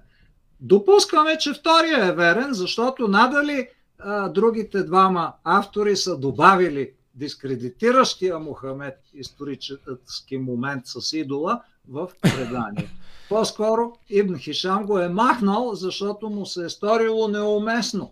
[0.60, 3.68] Допускаме, че втория е верен, защото надали
[4.00, 6.92] а, другите двама автори са добавили
[7.22, 12.90] дискредитиращия Мохамед исторически момент с идола в предание.
[13.30, 18.12] По-скоро Ибн Хишам го е махнал, защото му се е сторило неуместно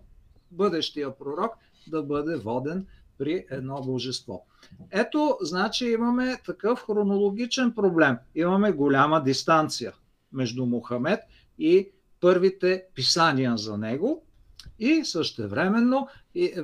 [0.52, 1.54] бъдещия пророк
[1.88, 2.86] да бъде воден
[3.18, 4.46] при едно божество.
[4.92, 8.18] Ето, значи имаме такъв хронологичен проблем.
[8.36, 9.94] Имаме голяма дистанция
[10.34, 11.20] между Мохамед
[11.60, 11.92] и
[12.22, 14.24] първите писания за него
[14.80, 16.08] и същевременно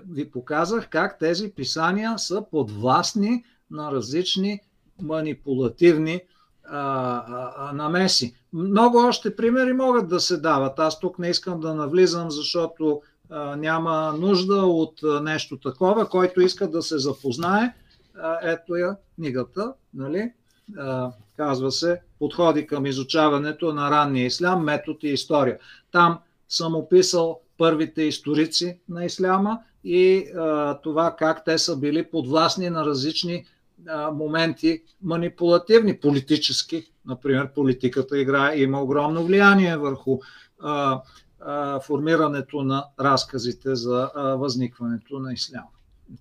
[0.09, 4.59] ви показах как тези писания са подвластни на различни
[5.01, 6.21] манипулативни
[6.69, 7.23] а,
[7.57, 8.35] а, намеси.
[8.53, 10.79] Много още примери могат да се дават.
[10.79, 16.09] Аз тук не искам да навлизам, защото а, няма нужда от нещо такова.
[16.09, 17.73] Който иска да се запознае,
[18.21, 20.31] а, ето я книгата, нали?
[20.77, 25.59] а, казва се Подходи към изучаването на ранния ислям, метод и история.
[25.91, 32.69] Там съм описал първите историци на исляма и а, това как те са били подвластни
[32.69, 33.45] на различни
[33.87, 36.91] а, моменти манипулативни, политически.
[37.05, 40.19] Например, политиката играе, има огромно влияние върху
[40.59, 41.01] а,
[41.39, 45.67] а, формирането на разказите за а, възникването на исляма.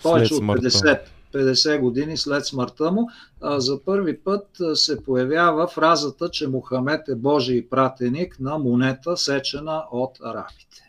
[0.04, 1.00] повече от 50
[1.34, 3.10] 50 години след смъртта му,
[3.42, 10.18] за първи път се появява фразата, че Мохамед е Божий пратеник на монета, сечена от
[10.24, 10.84] арабите.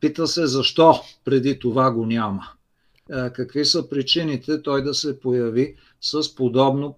[0.00, 2.42] Пита се защо преди това го няма.
[3.10, 6.96] Какви са причините той да се появи с подобно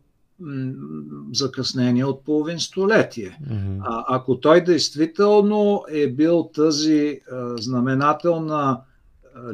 [1.32, 3.38] закъснение от половин столетие.
[3.48, 3.80] Mm-hmm.
[3.84, 8.80] А, ако той действително е бил тази а, знаменателна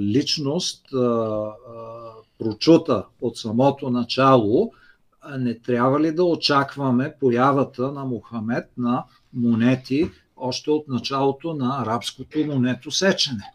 [0.00, 1.52] личност, а, а,
[2.38, 4.72] прочута от самото начало,
[5.38, 12.38] не трябва ли да очакваме появата на Мохамед на монети още от началото на арабското
[12.38, 13.52] монето сечене?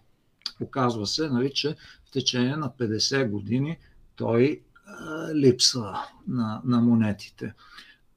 [0.62, 3.78] Оказва се, нали, че в течение на 50 години
[4.16, 7.54] той а, липсва на, на монетите.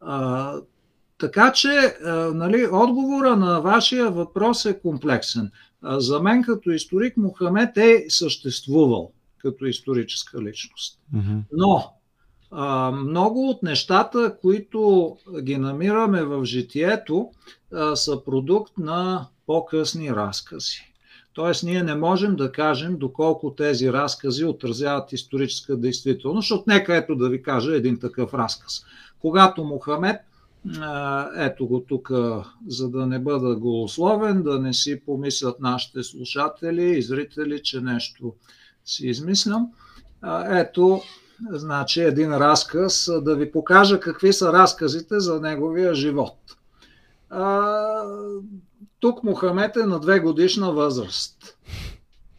[0.00, 0.54] А,
[1.18, 1.96] така че,
[2.34, 5.50] нали, отговора на вашия въпрос е комплексен.
[5.82, 9.12] За мен като историк Мохамед е съществувал
[9.44, 10.98] като историческа личност.
[11.52, 11.92] Но
[12.50, 17.30] а, много от нещата, които ги намираме в житието,
[17.72, 20.94] а, са продукт на по-късни разкази.
[21.32, 27.16] Тоест, ние не можем да кажем доколко тези разкази отразяват историческа действителност, защото нека ето
[27.16, 28.84] да ви кажа един такъв разказ.
[29.20, 30.16] Когато Мохамед,
[31.36, 32.10] ето го тук,
[32.66, 38.34] за да не бъда голословен, да не си помислят нашите слушатели и зрители, че нещо
[38.84, 39.70] си измислям.
[40.50, 41.02] Ето,
[41.50, 46.38] значи един разказ, да ви покажа какви са разказите за неговия живот.
[49.00, 51.56] Тук Мохамед е на две годишна възраст.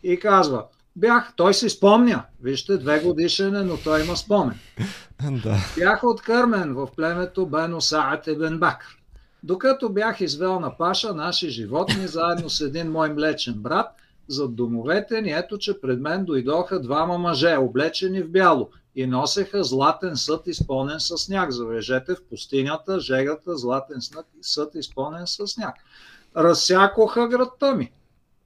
[0.03, 0.65] И казва,
[0.95, 4.59] бях, той си спомня, вижте, две годишен е, но той има спомен.
[5.31, 5.57] Да.
[5.77, 8.97] Бях откърмен в племето Бено Саат Ебен Бакър.
[9.43, 13.87] Докато бях извел на паша наши животни, заедно с един мой млечен брат,
[14.27, 19.63] зад домовете ни, ето, че пред мен дойдоха двама мъже, облечени в бяло, и носеха
[19.63, 21.51] златен съд, изпълнен с сняг.
[21.51, 23.99] Завежете в пустинята жегата златен
[24.41, 25.75] съд, изпълнен с сняг
[26.37, 27.91] разсякоха градта ми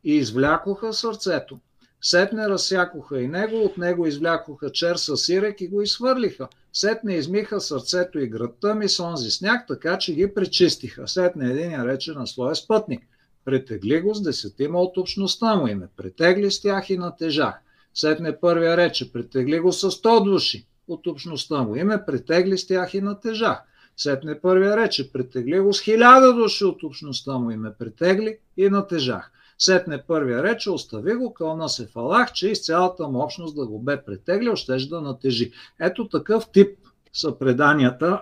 [0.03, 1.59] и извлякоха сърцето.
[2.01, 6.47] Сетне разсякоха и него, от него извлякоха чер със сирек и го изхвърлиха.
[6.73, 11.07] Сетне измиха сърцето и градта ми с онзи сняг, така че ги пречистиха.
[11.07, 13.03] Сетне един рече на своя спътник.
[13.49, 17.55] Претегли го с десетима от общността му и ме претегли с тях и натежах.
[17.93, 22.67] Сетне първия рече, претегли го с сто души от общността му и ме претегли с
[22.67, 23.57] тях и натежах.
[23.97, 28.69] Сетне първия рече, претегли го с хиляда души от общността му и ме претегли и
[28.69, 29.31] натежах.
[29.57, 33.79] Сетне първия рече, остави го, кълна се фалах, че из цялата му общност да го
[33.79, 35.51] бе претеглил, щеше да натежи.
[35.79, 36.77] Ето такъв тип
[37.13, 38.21] са преданията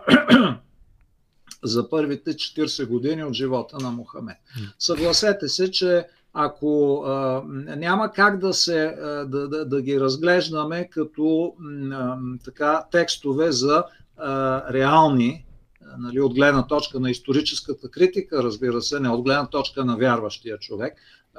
[1.63, 4.37] за първите 40 години от живота на Мохамед.
[4.79, 7.43] Съгласете се, че ако а,
[7.77, 11.53] няма как да, се, а, да, да, да ги разглеждаме като
[11.91, 13.83] а, така, текстове за
[14.17, 15.45] а, реални
[15.97, 20.57] нали, от гледна точка на историческата критика, разбира се, не от гледна точка на вярващия
[20.57, 20.93] човек.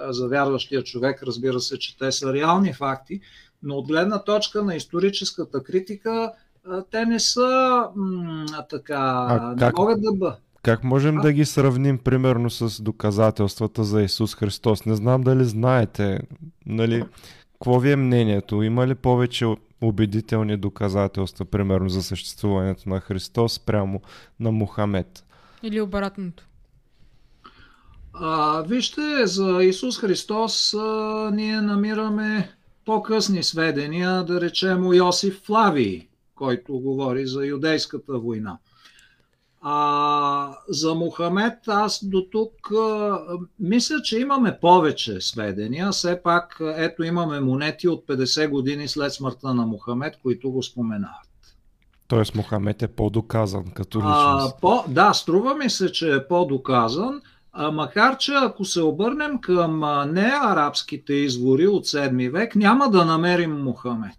[0.08, 3.20] За вярващия човек, разбира се, че те са реални факти,
[3.62, 6.32] но от гледна точка на историческата критика,
[6.90, 10.42] те не са м- така, а не как, могат да бъдат.
[10.62, 11.20] Как можем а?
[11.20, 14.86] да ги сравним, примерно, с доказателствата за Исус Христос?
[14.86, 16.20] Не знам дали знаете,
[16.66, 17.04] нали,
[17.52, 18.62] какво ви е мнението?
[18.62, 19.46] Има ли повече
[19.80, 24.00] убедителни доказателства, примерно за съществуването на Христос прямо
[24.40, 25.24] на Мухамед.
[25.62, 26.44] Или обратното.
[28.12, 32.50] А, вижте, за Исус Христос а, ние намираме
[32.84, 36.07] по-късни сведения, да речем Йосиф Флавий,
[36.38, 38.58] който говори за юдейската война.
[39.62, 42.72] А за Мухамед аз до тук
[43.60, 45.90] мисля, че имаме повече сведения.
[45.90, 51.28] Все пак ето имаме монети от 50 години след смъртта на Мухамед, които го споменават.
[52.08, 54.54] Тоест Мухамед е по-доказан като личност.
[54.56, 57.20] А, по, да, струва ми се, че е по-доказан.
[57.52, 59.80] А, макар, че ако се обърнем към
[60.12, 64.18] неарабските извори от 7 век, няма да намерим Мухамед.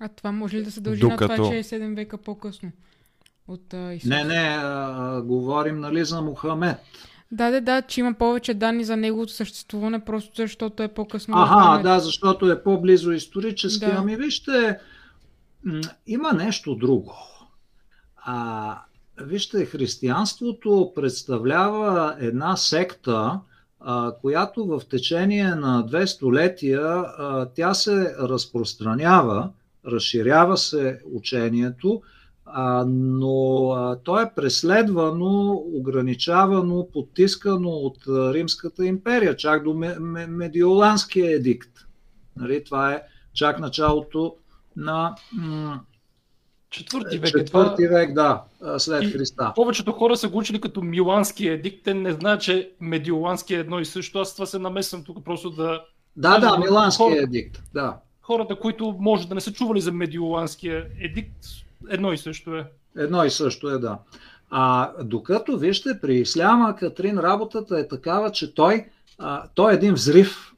[0.00, 1.28] А това може ли да се дължи Докато...
[1.28, 2.72] на това, че е 7 века по-късно?
[3.48, 4.08] от а, Исус.
[4.08, 6.76] Не, не, а, говорим нали, за Мухамед.
[7.32, 11.34] Да, да, да, че има повече данни за неговото съществуване, просто защото е по-късно.
[11.36, 13.86] Ага, да, защото е по-близо исторически.
[13.86, 13.94] Да.
[13.98, 14.78] Ами вижте,
[16.06, 17.14] има нещо друго.
[18.16, 18.78] А,
[19.20, 23.40] вижте, християнството представлява една секта,
[23.80, 29.50] а, която в течение на две столетия а, тя се разпространява,
[29.86, 32.02] разширява се учението
[32.46, 39.74] а, но а, то е преследвано, ограничавано, потискано от Римската империя, чак до
[40.28, 41.70] Медиоланския едикт.
[42.36, 43.02] Нали, това е
[43.34, 44.36] чак началото
[44.76, 45.80] на м-
[46.70, 47.28] Четвърти век.
[47.28, 48.42] Е Четвърти век, да,
[48.78, 49.52] след и Христа.
[49.54, 51.84] Повечето хора са го учили като Милански едикт.
[51.84, 54.18] Те не знаят, че Медиолански е едно и също.
[54.18, 55.84] Аз това се намесвам тук просто да...
[56.16, 57.96] Да, да, Милански хора, едикт, да.
[58.26, 61.36] Хората, които може да не са чували за Медиоланския едикт,
[61.90, 62.66] Едно и също е.
[62.96, 63.98] Едно и също е, да.
[64.50, 68.86] А докато, вижте, при Исляма Катрин работата е такава, че той,
[69.18, 70.52] а, той е един взрив.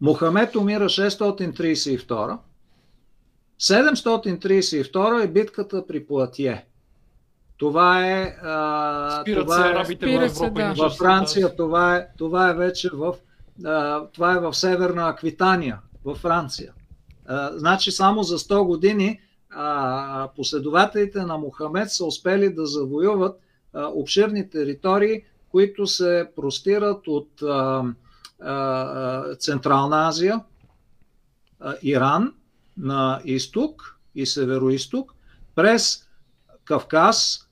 [0.00, 2.38] Мохамед умира 632.
[3.60, 6.66] 732 е битката при Платие.
[7.56, 8.36] Това е.
[8.42, 10.50] А, Спират това се е, арабите в Европа.
[10.50, 10.74] Да.
[10.76, 13.14] Във Франция това е, това е вече в.
[13.64, 16.72] А, това е в Северна Аквитания, във Франция.
[17.52, 19.20] Значи само за 100 години
[20.36, 23.40] последователите на Мохамед са успели да завоюват
[23.74, 27.28] обширни територии, които се простират от
[29.40, 30.40] Централна Азия,
[31.82, 32.34] Иран
[32.76, 35.14] на изток и североизток,
[35.54, 36.08] през
[36.64, 37.48] Кавказ,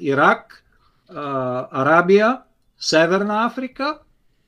[0.00, 0.64] Ирак,
[1.08, 2.42] Арабия,
[2.78, 3.98] Северна Африка,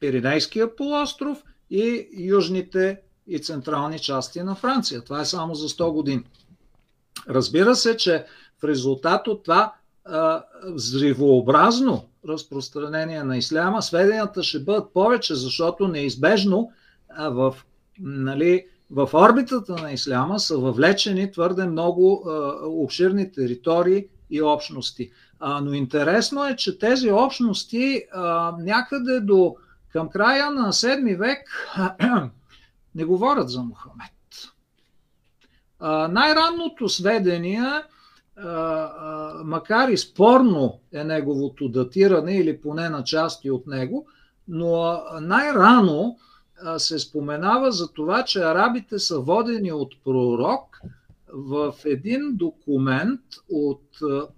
[0.00, 1.42] Пиренейския полуостров
[1.72, 5.00] и южните и централни части на Франция.
[5.00, 6.22] Това е само за 100 години.
[7.28, 8.26] Разбира се, че
[8.60, 9.72] в резултат от това
[10.64, 16.70] взривообразно разпространение на исляма, сведенията ще бъдат повече, защото неизбежно
[17.18, 17.54] в,
[18.00, 25.10] нали, в орбитата на исляма са въвлечени твърде много а, обширни територии и общности.
[25.40, 29.56] А, но интересно е, че тези общности а, някъде до
[29.92, 31.72] към края на 7 век
[32.94, 34.12] не говорят за Мухамед.
[36.12, 37.82] Най-ранното сведение,
[39.44, 44.06] макар и спорно е неговото датиране или поне на части от него,
[44.48, 46.16] но най-рано
[46.78, 50.80] се споменава за това, че арабите са водени от пророк
[51.32, 53.20] в един документ
[53.50, 53.82] от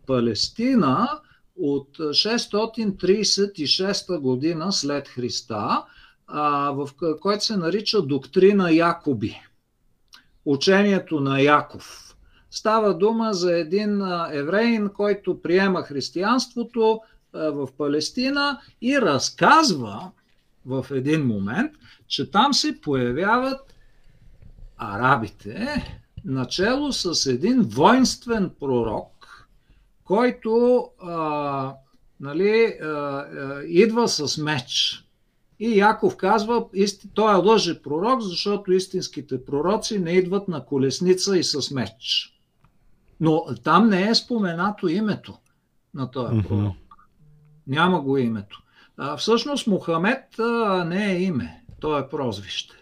[0.07, 1.09] Палестина
[1.57, 5.85] от 636 година след Христа,
[6.73, 6.89] в
[7.21, 9.41] който се нарича доктрина Якоби
[10.45, 12.17] учението на Яков.
[12.51, 14.03] Става дума за един
[14.33, 17.01] евреин, който приема християнството
[17.33, 20.11] в Палестина и разказва
[20.67, 21.73] в един момент,
[22.07, 23.75] че там се появяват
[24.77, 25.85] арабите,
[26.25, 29.14] начало с един воинствен пророк,
[30.05, 31.75] който а,
[32.21, 33.25] нали, а,
[33.67, 35.01] идва с меч.
[35.61, 36.65] И Яков казва,
[37.15, 42.31] той е лъже пророк, защото истинските пророци не идват на колесница и с меч.
[43.21, 45.39] Но там не е споменато името
[45.95, 46.77] на този пророк.
[47.67, 48.63] Няма го името.
[48.97, 52.75] А, всъщност Мухамед а, не е име, то е прозвище.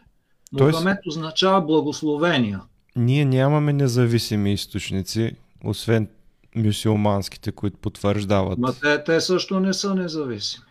[0.59, 2.61] Тоест, означава благословения.
[2.97, 6.09] Ние нямаме независими източници, освен
[6.57, 8.59] мюсюлманските, които потвърждават.
[8.59, 10.65] Ма те, те също не са независими.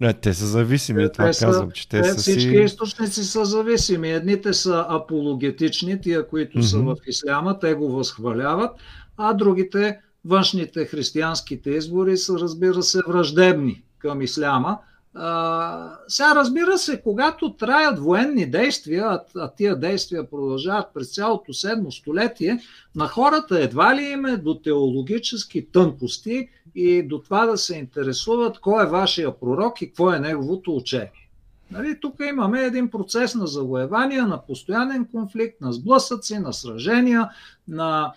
[0.00, 2.56] Не, те са зависими, те, това те казвам, че те, те са Всички си...
[2.56, 4.10] източници са зависими.
[4.10, 6.62] Едните са апологетични, тия, които mm-hmm.
[6.62, 8.70] са в исляма, те го възхваляват,
[9.16, 14.78] а другите, външните християнските избори са, разбира се, враждебни към исляма.
[15.16, 21.52] А, сега разбира се, когато траят военни действия, а, а тия действия продължават през цялото
[21.52, 22.60] седмо столетие,
[22.96, 28.58] на хората едва ли им е до теологически тънкости и до това да се интересуват
[28.58, 31.28] кой е вашия пророк и какво е неговото учение.
[31.70, 37.30] Нали, тук имаме един процес на завоевание, на постоянен конфликт, на сблъсъци, на сражения,
[37.68, 38.12] на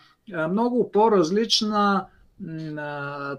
[0.49, 2.05] много по-различна на,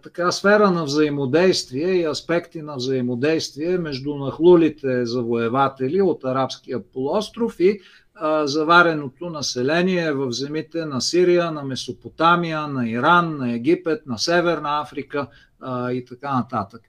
[0.03, 7.81] така, сфера на взаимодействие и аспекти на взаимодействие между нахлулите завоеватели от арабския полуостров и
[8.15, 14.81] а, завареното население в земите на Сирия, на Месопотамия, на Иран, на Египет, на Северна
[14.81, 15.27] Африка
[15.61, 16.83] а, и така нататък.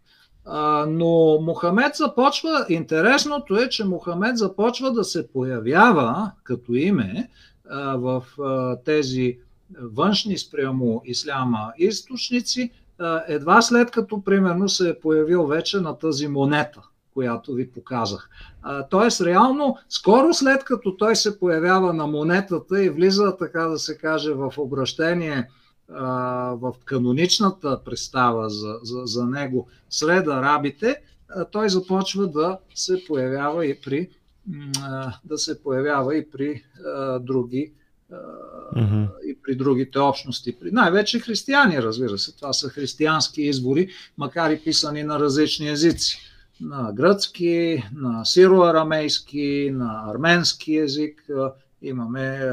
[0.46, 7.30] А, но Мохамед започва, интересното е, че Мохамед започва да се появява като име
[7.96, 8.24] в
[8.86, 9.38] тези
[9.82, 12.72] външни спрямо исляма източници,
[13.28, 16.82] едва след като примерно се е появил вече на тази монета,
[17.14, 18.30] която ви показах.
[18.90, 23.98] Тоест, реално, скоро след като той се появява на монетата и влиза, така да се
[23.98, 25.50] каже, в обращение
[25.90, 31.02] в каноничната представа за, за, за него сред арабите,
[31.52, 34.10] той започва да се появява и при
[35.26, 36.64] да се появява и при
[37.22, 37.74] други
[38.12, 39.08] mm-hmm.
[39.26, 40.60] и при другите общности.
[40.60, 42.36] При най-вече християни, разбира се.
[42.36, 46.20] Това са християнски избори, макар и писани на различни езици.
[46.62, 51.30] На гръцки, на сироарамейски, на арменски език.
[51.82, 52.52] Имаме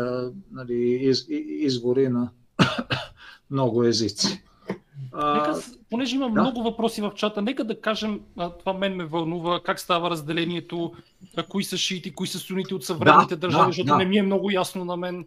[0.53, 2.29] нали, из, извори на
[3.51, 4.43] много езици.
[5.15, 6.41] Нека, понеже има да?
[6.41, 8.21] много въпроси в чата, нека да кажем,
[8.59, 10.93] това мен ме вълнува, как става разделението,
[11.49, 13.97] кои са шиити, кои са сунити от съвременните да, държави, да, защото да.
[13.97, 15.25] не ми е много ясно на мен.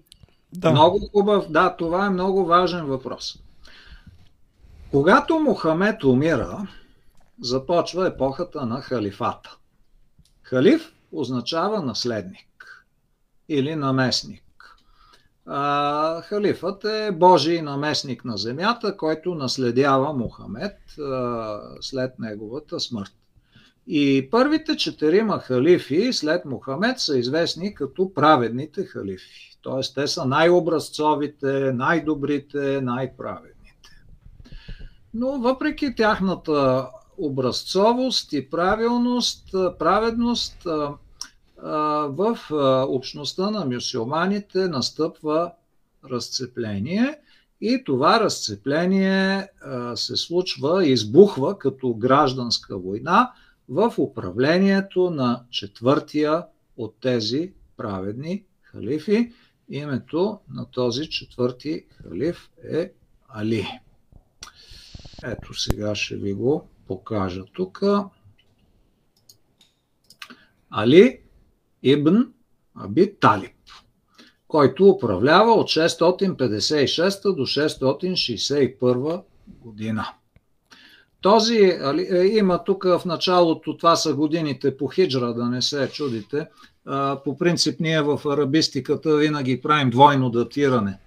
[0.54, 0.72] Да.
[0.72, 3.40] Много хубав, да, това е много важен въпрос.
[4.92, 6.68] Когато Мохамед умира,
[7.42, 9.58] започва епохата на халифата.
[10.42, 12.86] Халиф означава наследник
[13.50, 14.44] или наместник.
[15.46, 23.14] А, халифът е Божий наместник на земята, който наследява Мохамед а, след неговата смърт.
[23.92, 29.58] И първите четирима халифи след Мохамед са известни като праведните халифи.
[29.64, 29.94] Т.е.
[29.94, 33.90] те са най-образцовите, най-добрите, най-праведните.
[35.14, 36.88] но въпреки тяхната
[37.18, 40.68] образцовост и правилност, праведност,
[42.08, 42.38] в
[42.90, 45.52] общността на мюсюлманите настъпва
[46.12, 47.20] разцепление
[47.62, 49.48] и това разцепление
[49.96, 53.32] се случва, избухва като гражданска война
[53.70, 56.46] в управлението на четвъртия
[56.78, 59.32] от тези праведни халифи.
[59.70, 62.92] Името на този четвърти халиф е
[63.28, 63.68] Али.
[65.24, 67.84] Ето сега ще ви го покажа тук.
[70.70, 71.20] Али
[71.84, 72.18] Ибн
[72.76, 73.56] Аби Талиб,
[74.48, 80.06] който управлява от 656 до 661 година.
[81.22, 86.48] Този е, има тук в началото, това са годините по хиджра, да не се чудите.
[87.24, 91.00] По принцип ние в арабистиката винаги правим двойно датиране.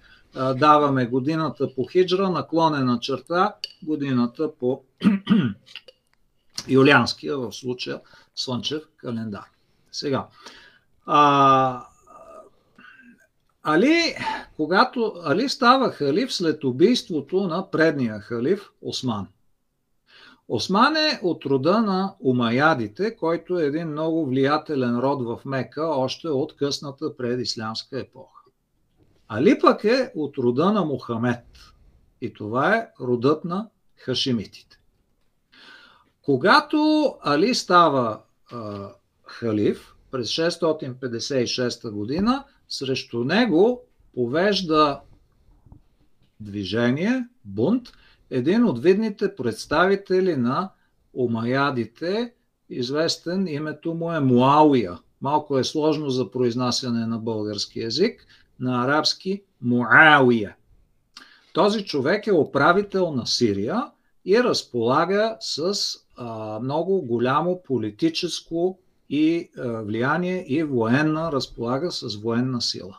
[0.55, 4.81] Даваме годината по хиджра, наклонена черта, годината по
[6.67, 7.99] юлианския, в случая
[8.35, 9.45] Слънчев календар.
[9.91, 10.27] Сега,
[11.05, 11.85] а,
[13.63, 14.15] Али,
[14.57, 19.27] когато Али става халиф след убийството на предния халиф Осман.
[20.47, 26.27] Осман е от рода на умаядите, който е един много влиятелен род в Мека, още
[26.27, 28.43] от късната предислямска епоха.
[29.27, 31.45] Али пък е от рода на Мухамед.
[32.21, 34.79] И това е родът на хашимитите.
[36.21, 36.77] Когато
[37.21, 38.21] Али става
[38.51, 38.89] а,
[39.23, 43.81] халиф през 656 година, срещу него
[44.15, 45.01] повежда
[46.39, 47.89] движение, бунт,
[48.29, 50.69] един от видните представители на
[51.13, 52.33] омаядите,
[52.69, 54.99] известен името му е Муауия.
[55.21, 58.25] Малко е сложно за произнасяне на български язик,
[58.59, 60.55] на арабски Муауия.
[61.53, 63.83] Този човек е управител на Сирия
[64.25, 65.75] и разполага с
[66.17, 72.97] а, много голямо политическо и а, влияние и военна, разполага с военна сила.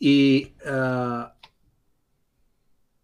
[0.00, 1.30] И а,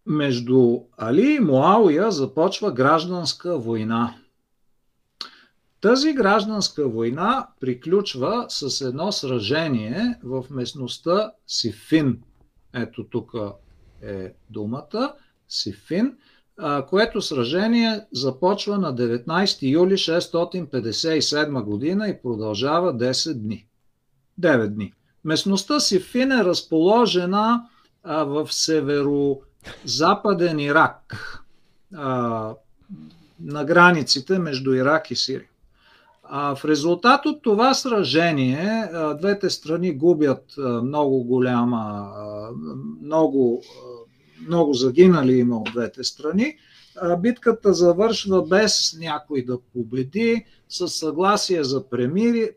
[0.05, 4.15] между Али и Муауия започва гражданска война.
[5.81, 12.21] Тази гражданска война приключва с едно сражение в местността Сифин.
[12.73, 13.31] Ето тук
[14.01, 15.13] е думата
[15.47, 16.17] Сифин,
[16.89, 23.67] което сражение започва на 19 юли 657 година и продължава 10 дни.
[24.39, 24.93] 9 дни.
[25.23, 27.69] Местността Сифин е разположена
[28.03, 28.47] в
[29.65, 31.15] северо-западен Ирак,
[33.39, 35.47] на границите между Ирак и Сирия.
[36.31, 38.89] В резултат от това сражение
[39.19, 40.43] двете страни губят
[40.83, 42.11] много голяма,
[43.01, 43.63] много,
[44.47, 46.57] много загинали има от двете страни.
[47.19, 51.89] Битката завършва без някой да победи, с съгласие за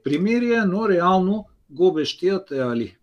[0.05, 2.97] примирие, но реално губещият е Али.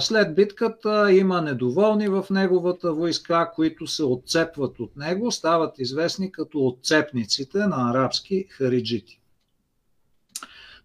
[0.00, 6.66] След битката има недоволни в неговата войска, които се отцепват от него, стават известни като
[6.66, 9.20] отцепниците на арабски хариджити.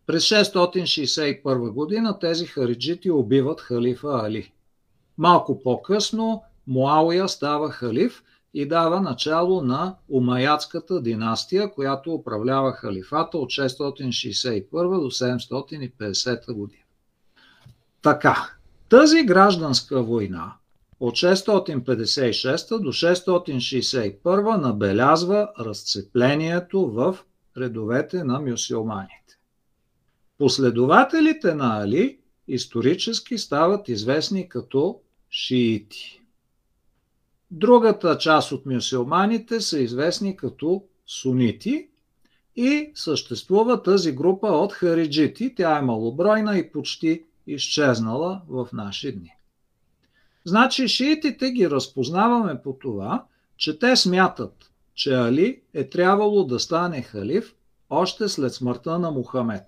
[0.08, 4.52] През 661 година тези хариджити убиват халифа Али.
[5.18, 8.24] Малко по-късно Муауя става халиф
[8.54, 16.84] и дава начало на Умаядската династия, която управлява халифата от 661 до 750 година.
[18.02, 18.54] Така,
[18.94, 20.54] тази гражданска война
[21.00, 27.18] от 656 до 661 набелязва разцеплението в
[27.58, 29.38] редовете на мюсюлманите.
[30.38, 32.18] Последователите на Али
[32.48, 36.22] исторически стават известни като шиити.
[37.52, 41.88] Другата част от мюсюлманите са известни като сунити
[42.56, 45.56] и съществува тази група от хариджити.
[45.56, 49.34] Тя е малобройна и почти изчезнала в наши дни.
[50.46, 53.26] Значи шиитите ги разпознаваме по това,
[53.58, 57.56] че те смятат, че Али е трябвало да стане халиф
[57.90, 59.68] още след смъртта на Мухамед.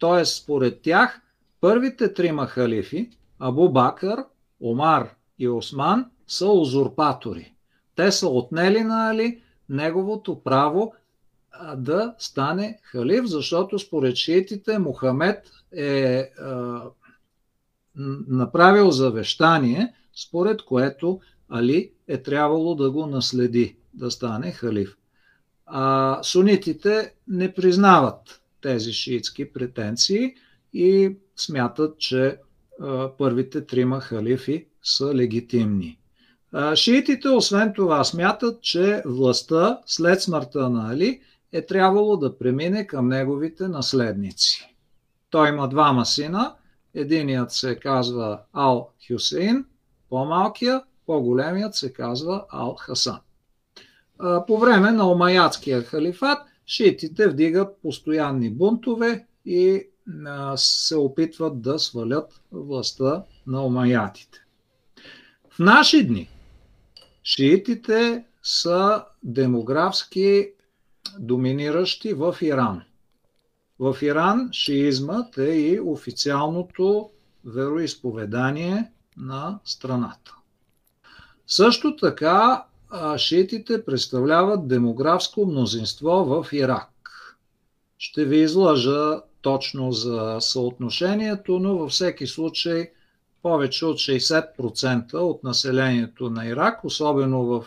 [0.00, 0.24] Т.е.
[0.24, 1.20] според тях
[1.60, 4.24] първите трима халифи, Абу Бакър,
[4.60, 7.54] Омар и Осман, са узурпатори.
[7.96, 10.92] Те са отнели на Али неговото право
[11.76, 16.82] да стане халиф, защото според шиитите Мухамед е а,
[18.28, 24.96] направил завещание, според което Али е трябвало да го наследи, да стане халиф.
[25.66, 30.34] А сунитите не признават тези шиитски претенции
[30.72, 32.38] и смятат, че
[32.80, 35.98] а, първите трима халифи са легитимни.
[36.74, 41.20] Шиитите освен това смятат, че властта след смъртта на Али
[41.52, 44.74] е трябвало да премине към неговите наследници.
[45.30, 46.54] Той има двама сина.
[46.94, 49.64] Единият се казва Ал Хюсейн,
[50.08, 53.20] по-малкия, по-големият се казва Ал Хасан.
[54.46, 59.82] По време на Омаятския халифат шиитите вдигат постоянни бунтове и
[60.56, 64.38] се опитват да свалят властта на омаятите.
[65.50, 66.28] В наши дни
[67.24, 70.50] шиитите са демографски
[71.18, 72.82] доминиращи в Иран.
[73.80, 77.10] В Иран шиизмът е и официалното
[77.44, 80.34] вероисповедание на страната.
[81.46, 82.64] Също така
[83.16, 86.90] шиитите представляват демографско мнозинство в Ирак.
[87.98, 92.90] Ще ви излъжа точно за съотношението, но във всеки случай
[93.42, 97.64] повече от 60% от населението на Ирак, особено в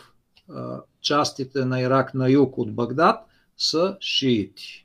[1.00, 4.81] частите на Ирак на юг от Багдад, са шиити.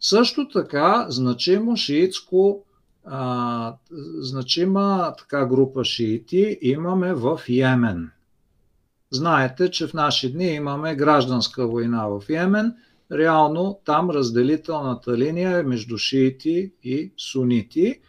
[0.00, 2.64] Също така, значимо шиитско,
[3.04, 3.74] а,
[4.18, 8.10] значима така група шиити имаме в Йемен.
[9.10, 12.74] Знаете, че в наши дни имаме гражданска война в Йемен.
[13.12, 18.00] Реално там разделителната линия е между шиити и сунити,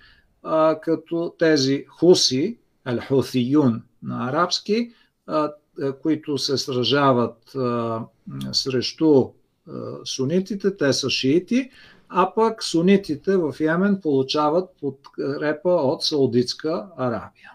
[0.44, 4.94] а, като тези хуси, ал-хутиюн на арабски,
[5.28, 5.52] а,
[6.02, 8.02] които се сражават а,
[8.52, 9.30] срещу
[10.06, 11.70] сунитите, те са шиити,
[12.10, 17.52] а пък сунитите в Йемен получават подкрепа от Саудитска Арабия.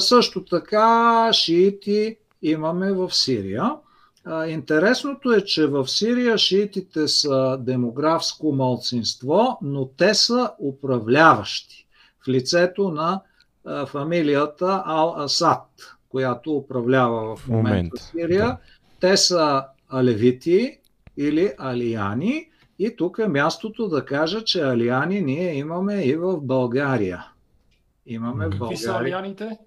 [0.00, 3.72] Също така шиити имаме в Сирия.
[4.48, 11.86] Интересното е, че в Сирия шиитите са демографско малцинство, но те са управляващи
[12.24, 13.20] в лицето на
[13.86, 15.64] фамилията Ал-Асад,
[16.08, 17.92] която управлява в момента Момент.
[17.96, 18.58] Сирия.
[19.00, 20.78] Те са алевити
[21.16, 22.48] или алияни.
[22.78, 27.26] И тук е мястото да кажа, че алияни ние имаме и в България.
[28.06, 28.68] Имаме в България.
[28.68, 29.58] Какви са алияните?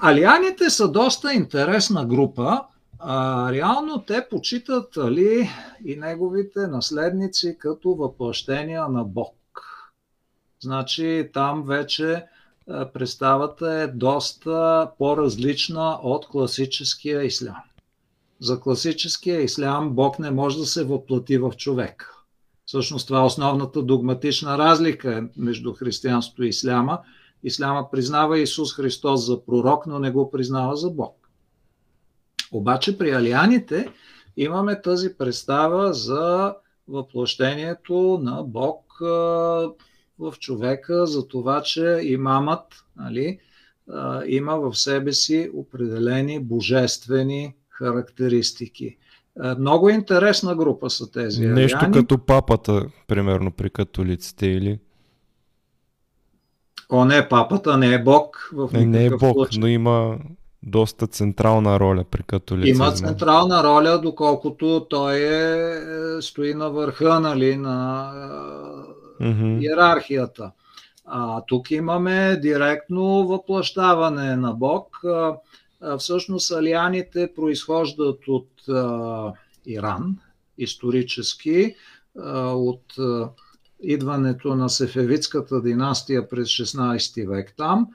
[0.00, 2.60] Алияните са доста интересна група.
[2.98, 5.48] А, реално те почитат Али
[5.84, 9.36] и неговите наследници като въплъщения на Бог.
[10.60, 12.24] Значи там вече
[12.66, 17.56] представата е доста по-различна от класическия ислям.
[18.40, 22.10] За класическия ислям Бог не може да се въплати в човек.
[22.66, 26.98] Всъщност това е основната догматична разлика между християнството и исляма.
[27.44, 31.28] Исляма признава Исус Христос за пророк, но не го признава за Бог.
[32.52, 33.88] Обаче при алианите
[34.36, 36.54] имаме тази представа за
[36.88, 38.96] въплъщението на Бог
[40.18, 43.38] в човека, за това, че имамът нали,
[44.26, 48.96] има в себе си определени божествени характеристики.
[49.44, 51.46] Е, много интересна група са тези.
[51.46, 51.94] Нещо ариани.
[51.94, 54.78] като папата, примерно при католиците или?
[56.90, 58.50] О, не, папата не е бог.
[58.52, 59.60] В не, не е бог, случай.
[59.60, 60.18] но има
[60.62, 62.84] доста централна роля при католицизма.
[62.84, 65.72] Има централна роля, доколкото той е,
[66.18, 68.10] е стои на върха нали, на
[69.20, 69.60] mm-hmm.
[69.60, 70.50] иерархията.
[71.06, 75.00] А тук имаме директно въплащаване на Бог
[75.98, 78.50] всъщност алианите произхождат от
[79.66, 80.16] Иран,
[80.58, 81.74] исторически,
[82.54, 82.94] от
[83.82, 87.88] идването на Сефевицката династия през 16 век там.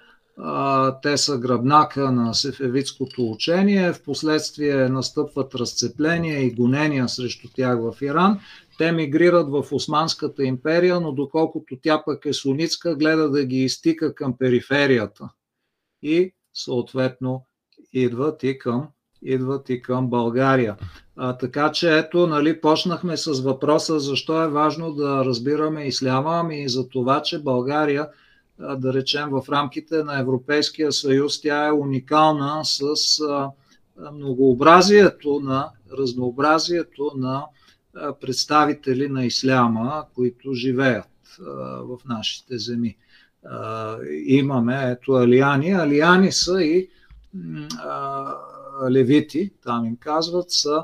[1.01, 8.01] Те са гръбнака на сефевицкото учение, в последствие настъпват разцепления и гонения срещу тях в
[8.01, 8.39] Иран.
[8.77, 14.15] Те мигрират в Османската империя, но доколкото тя пък е сунитска, гледа да ги изтика
[14.15, 15.29] към периферията.
[16.01, 17.45] И съответно
[17.93, 18.87] идват и към,
[19.21, 20.75] идват и към България.
[21.15, 26.63] А, така че ето, нали, почнахме с въпроса защо е важно да разбираме исляма, ами
[26.63, 28.07] и за това, че България,
[28.77, 32.95] да речем в рамките на Европейския съюз, тя е уникална с
[34.13, 37.45] многообразието на разнообразието на
[38.21, 41.05] представители на исляма, които живеят
[41.83, 42.97] в нашите земи.
[44.25, 45.71] Имаме ето алияни.
[45.71, 46.89] Алияни са и
[48.89, 50.83] левити, там им казват, са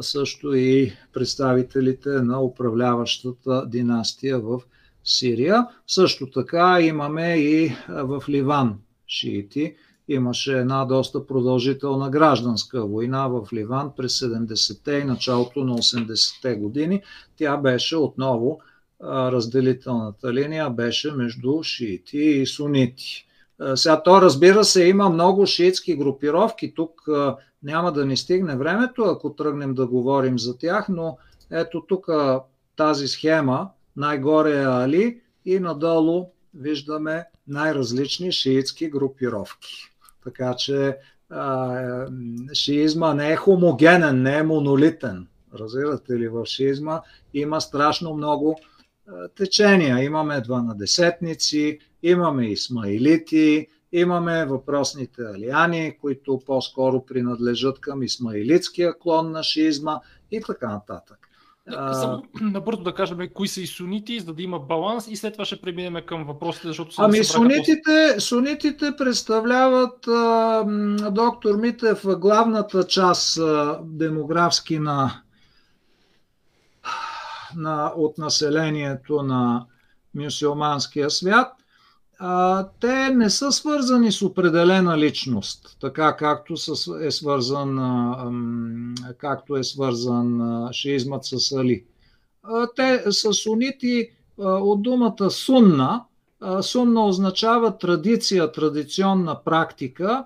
[0.00, 4.60] също и представителите на управляващата династия в
[5.04, 5.66] Сирия.
[5.86, 9.74] Също така имаме и в Ливан шиити.
[10.08, 17.02] Имаше една доста продължителна гражданска война в Ливан през 70-те и началото на 80-те години.
[17.36, 18.60] Тя беше отново
[19.02, 23.27] разделителната линия беше между шиити и сунити
[23.74, 27.02] Сега то разбира се има много шиитски групировки, тук
[27.62, 31.18] няма да ни стигне времето, ако тръгнем да говорим за тях, но
[31.50, 32.06] ето тук
[32.76, 39.74] тази схема, най-горе е Али и надолу виждаме най-различни шиитски групировки.
[40.24, 40.96] Така че
[42.52, 45.26] шиизма не е хомогенен, не е монолитен.
[45.54, 47.00] Разбирате ли, в шиизма
[47.34, 48.60] има страшно много
[49.36, 50.04] течения.
[50.04, 60.00] Имаме дванадесетници, имаме исмаилити, имаме въпросните алияни, които по-скоро принадлежат към исмаилитския клон на шиизма
[60.30, 61.28] и така нататък.
[61.72, 65.44] Само набързо да кажем кои са и сунити, за да има баланс и след това
[65.44, 70.64] ще преминем към въпросите, защото са Ами сунитите, сунитите представляват а,
[71.10, 75.22] доктор Митев главната част а, демографски на,
[77.56, 79.66] на, от населението на
[80.14, 81.52] мюсюлманския свят
[82.18, 86.54] а, те не са свързани с определена личност, така както
[87.00, 88.32] е свързан, а,
[89.18, 91.84] както е свързан а, шиизмът с Али.
[92.42, 94.10] А, те са сунити
[94.40, 96.04] а, от думата сунна.
[96.40, 100.24] А, сунна означава традиция, традиционна практика,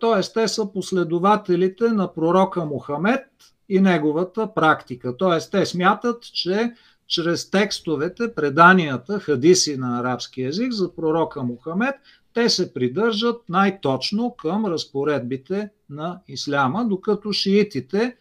[0.00, 0.32] т.е.
[0.34, 3.26] те са последователите на пророка Мухамед
[3.68, 5.16] и неговата практика.
[5.16, 5.50] Т.е.
[5.50, 6.74] те смятат, че
[7.12, 11.94] чрез текстовете, преданията, хадиси на арабски язик за пророка Мухамед,
[12.34, 18.16] те се придържат най-точно към разпоредбите на исляма, докато шиитите,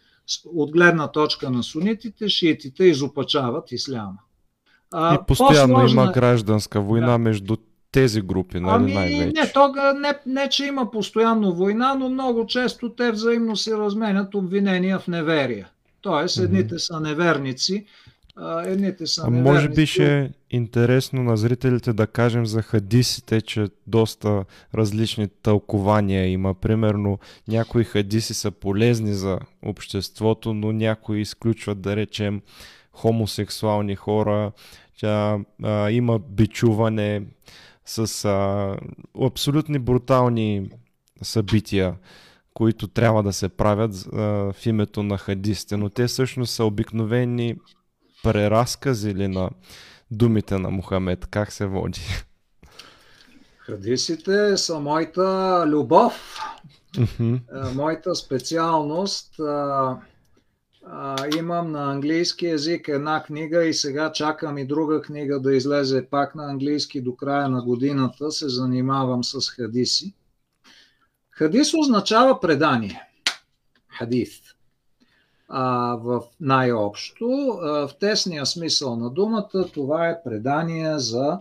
[0.46, 4.18] от гледна точка на сунитите, шиитите изопачават исляма.
[4.94, 6.02] А, и постоянно по-сложна...
[6.02, 7.18] има гражданска война да.
[7.18, 7.58] между
[7.92, 9.42] тези групи, нали ами, най-вече?
[9.42, 14.36] Не, тога, не, не, че има постоянно война, но много често те взаимно се разменят
[14.36, 15.66] обвинения в неверие.
[16.02, 16.94] Тоест, едните mm-hmm.
[16.94, 17.86] са неверници,
[18.66, 23.68] едните са а може би ще е интересно на зрителите да кажем за хадисите, че
[23.88, 26.54] доста различни тълкования има.
[26.54, 32.42] Примерно някои хадиси са полезни за обществото, но някои изключват, да речем,
[32.92, 34.52] хомосексуални хора,
[35.04, 37.24] а, а, има бичуване
[37.86, 38.78] с а,
[39.26, 40.70] абсолютни брутални
[41.22, 41.96] събития
[42.54, 44.18] които трябва да се правят а,
[44.54, 47.56] в името на хадисите, но те всъщност са обикновени
[48.24, 49.50] преразкази ли на
[50.12, 51.28] думите на Мухамед?
[51.28, 52.02] Как се води?
[53.58, 56.40] Хадисите са моята любов,
[57.74, 59.36] моята специалност.
[61.38, 66.36] имам на английски язик една книга и сега чакам и друга книга да излезе пак
[66.36, 68.32] на английски до края на годината.
[68.32, 70.14] Се занимавам с хадиси.
[71.32, 73.02] Хадис означава предание.
[74.00, 74.42] Хадис
[75.54, 77.28] а, в най-общо.
[77.62, 81.40] в тесния смисъл на думата това е предание за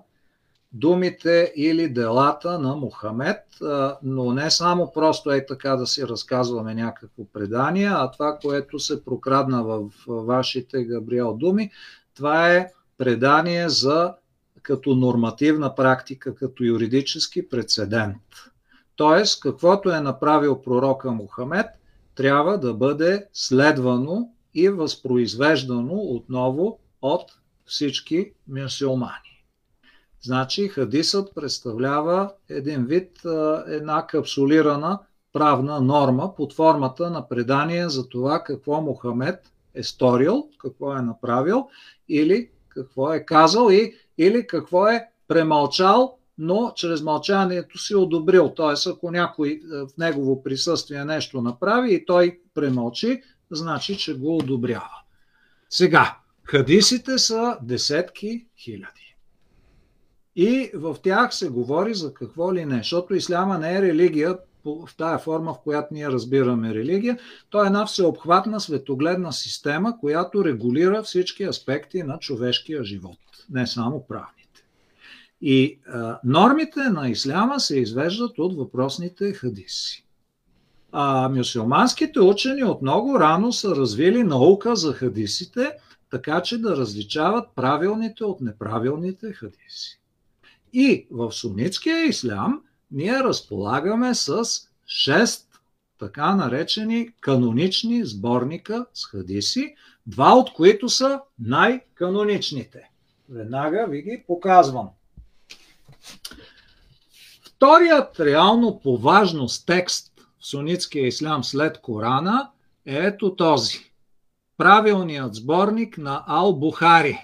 [0.72, 3.42] думите или делата на Мухамед,
[4.02, 9.04] но не само просто е така да си разказваме някакво предание, а това, което се
[9.04, 11.70] прокрадна в вашите Габриел думи,
[12.16, 14.14] това е предание за
[14.62, 18.16] като нормативна практика, като юридически прецедент.
[18.96, 21.66] Тоест, каквото е направил пророка Мухамед,
[22.20, 27.22] трябва да бъде следвано и възпроизвеждано отново от
[27.64, 29.44] всички мюсюлмани.
[30.22, 33.20] Значи хадисът представлява един вид,
[33.66, 34.98] една капсулирана
[35.32, 41.68] правна норма под формата на предание за това какво Мухамед е сторил, какво е направил
[42.08, 48.54] или какво е казал и, или какво е премълчал но чрез мълчанието си одобрил.
[48.56, 48.90] Т.е.
[48.90, 54.96] ако някой е, в негово присъствие нещо направи и той премълчи, значи, че го одобрява.
[55.70, 59.16] Сега, хадисите са десетки хиляди.
[60.36, 64.88] И в тях се говори за какво ли не, защото исляма не е религия в
[64.96, 67.18] тая форма, в която ние разбираме религия.
[67.50, 73.18] То е една всеобхватна светогледна система, която регулира всички аспекти на човешкия живот,
[73.50, 74.39] не само правни.
[75.40, 80.06] И а, нормите на исляма се извеждат от въпросните хадиси.
[80.92, 85.72] А мюсюлманските учени от много рано са развили наука за хадисите,
[86.10, 90.00] така че да различават правилните от неправилните хадиси.
[90.72, 94.44] И в сунитския ислям ние разполагаме с
[94.86, 95.46] 6
[95.98, 99.74] така наречени канонични сборника с хадиси,
[100.06, 102.90] два от които са най-каноничните.
[103.28, 104.88] Веднага ви ги показвам.
[107.46, 112.50] Вторият реално по важност текст в сунитския ислям след Корана
[112.86, 113.92] е ето този.
[114.56, 117.18] Правилният сборник на Ал-Бухари,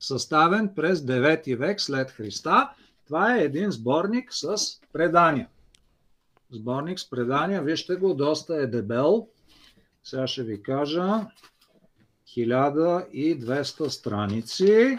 [0.00, 2.70] съставен през 9 век след Христа
[3.06, 4.56] Това е един сборник с
[4.92, 5.48] предания.
[6.50, 9.28] Сборник с предания, вижте го, доста е дебел.
[10.04, 11.26] Сега ще ви кажа
[12.36, 14.98] 1200 страници.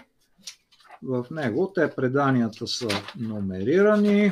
[1.03, 2.87] В него те преданията са
[3.17, 4.31] номерирани.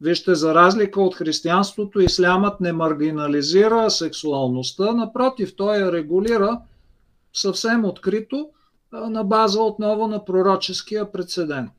[0.00, 6.60] Вижте, за разлика от християнството, ислямът не маргинализира сексуалността, напротив, той я регулира
[7.32, 8.48] съвсем открито
[8.92, 11.72] на база отново на пророческия прецедент.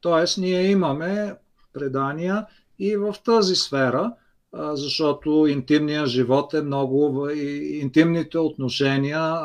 [0.00, 1.34] Тоест, ние имаме
[1.72, 2.46] предания
[2.78, 4.12] и в тази сфера,
[4.54, 7.28] защото интимният живот е много,
[7.82, 9.36] интимните отношения,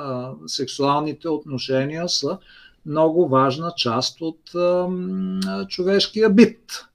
[0.48, 2.38] сексуалните отношения са
[2.88, 4.40] много важна част от
[5.70, 6.86] човешкия бит.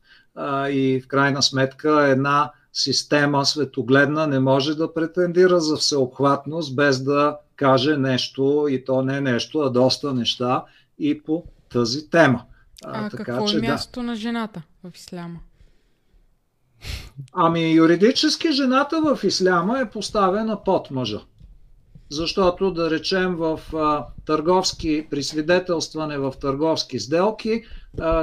[0.71, 7.37] И в крайна сметка една система светогледна не може да претендира за всеобхватност без да
[7.57, 10.65] каже нещо и то не нещо, а доста неща
[10.99, 12.45] и по тази тема.
[12.85, 14.07] А, а така, какво е мястото да.
[14.07, 15.39] на жената в исляма?
[17.33, 21.21] Ами юридически жената в исляма е поставена под мъжа.
[22.13, 23.61] Защото, да речем, в
[24.27, 27.63] търговски, при свидетелстване в търговски сделки,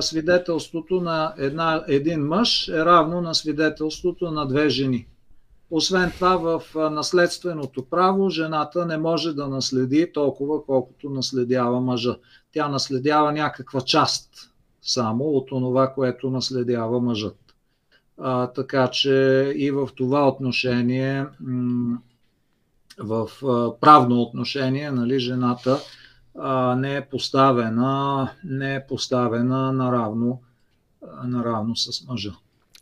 [0.02, 5.08] свидетелството на една, един мъж е равно на свидетелството на две жени.
[5.72, 6.62] Освен това, в
[6.92, 12.16] наследственото право жената не може да наследи толкова, колкото наследява мъжа.
[12.54, 14.30] Тя наследява някаква част
[14.82, 17.38] само от това, което наследява мъжът.
[18.18, 21.26] А, така че и в това отношение,
[23.00, 23.30] в
[23.82, 25.80] правно отношение, нали, жената
[26.78, 30.42] не е поставена, не е поставена наравно,
[31.24, 32.32] наравно с мъжа.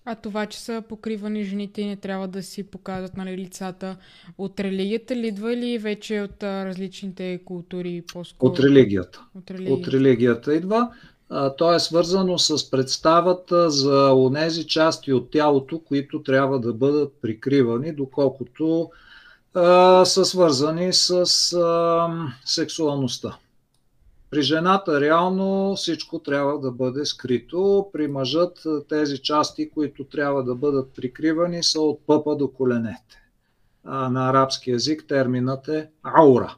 [0.10, 3.98] А това, че са покривани жените и не трябва да си показват нали, лицата
[4.38, 8.52] от религията ли идва или вече от различните култури по-скоро?
[8.52, 9.22] От религията.
[9.36, 10.92] От религията, от религията идва.
[11.58, 17.92] То е свързано с представата за онези части от тялото, които трябва да бъдат прикривани,
[17.92, 18.90] доколкото
[19.58, 21.10] а, са свързани с
[21.54, 22.10] а,
[22.46, 23.38] сексуалността.
[24.30, 27.90] При жената реално всичко трябва да бъде скрито.
[27.94, 33.22] При мъжът тези части, които трябва да бъдат прикривани, са от пъпа до коленете.
[33.84, 36.56] А, на арабски язик терминът е аура.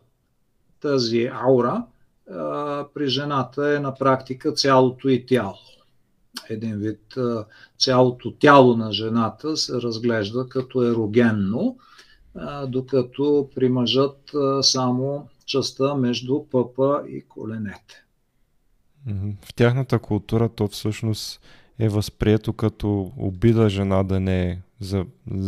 [0.82, 1.86] Тази аура
[2.32, 5.58] а, при жената е на практика цялото и тяло.
[6.50, 7.18] Един вид
[7.80, 11.78] цялото тяло на жената се разглежда като ерогенно,
[12.68, 14.32] докато при мъжът
[14.62, 18.06] само частта между пъпа и коленете.
[19.42, 21.42] В тяхната култура то всъщност
[21.80, 25.06] е възприето като обида жена да не е, за,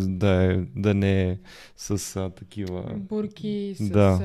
[0.07, 1.37] да, е, да не е
[1.77, 2.83] с а, такива...
[2.95, 3.89] Бурки, с...
[3.89, 4.19] Да.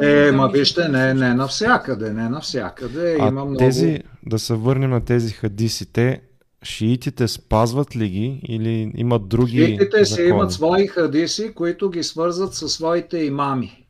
[0.00, 3.16] А, е, ма вижте, не, не навсякъде, не навсякъде.
[3.20, 3.56] А Има много...
[3.56, 6.20] тези, да се върнем на тези хадисите,
[6.62, 10.28] шиитите спазват ли ги или имат други Шиитите си закони?
[10.28, 13.86] имат свои хадиси, които ги свързват със своите имами,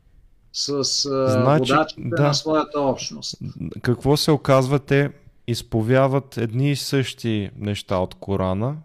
[0.53, 0.83] с
[1.29, 2.23] Значи, водачите да.
[2.23, 3.37] на своята общност.
[3.81, 4.79] Какво се оказва?
[4.79, 5.09] Те
[5.47, 8.75] изповяват едни и същи неща от Корана,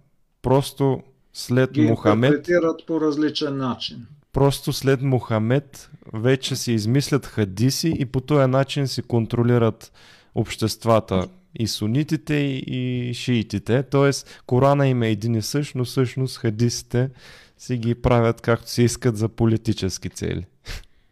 [0.43, 2.49] просто след Ги Мухамед,
[2.87, 4.07] по различен начин.
[4.33, 9.93] просто след Мухамед вече си измислят хадиси и по този начин си контролират
[10.35, 11.29] обществата
[11.59, 13.83] и сунитите и, шиитите.
[13.83, 17.11] Тоест Корана им е един и същ, но всъщност хадисите
[17.59, 20.47] си ги правят както си искат за политически цели.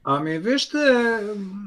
[0.04, 0.78] Ами вижте,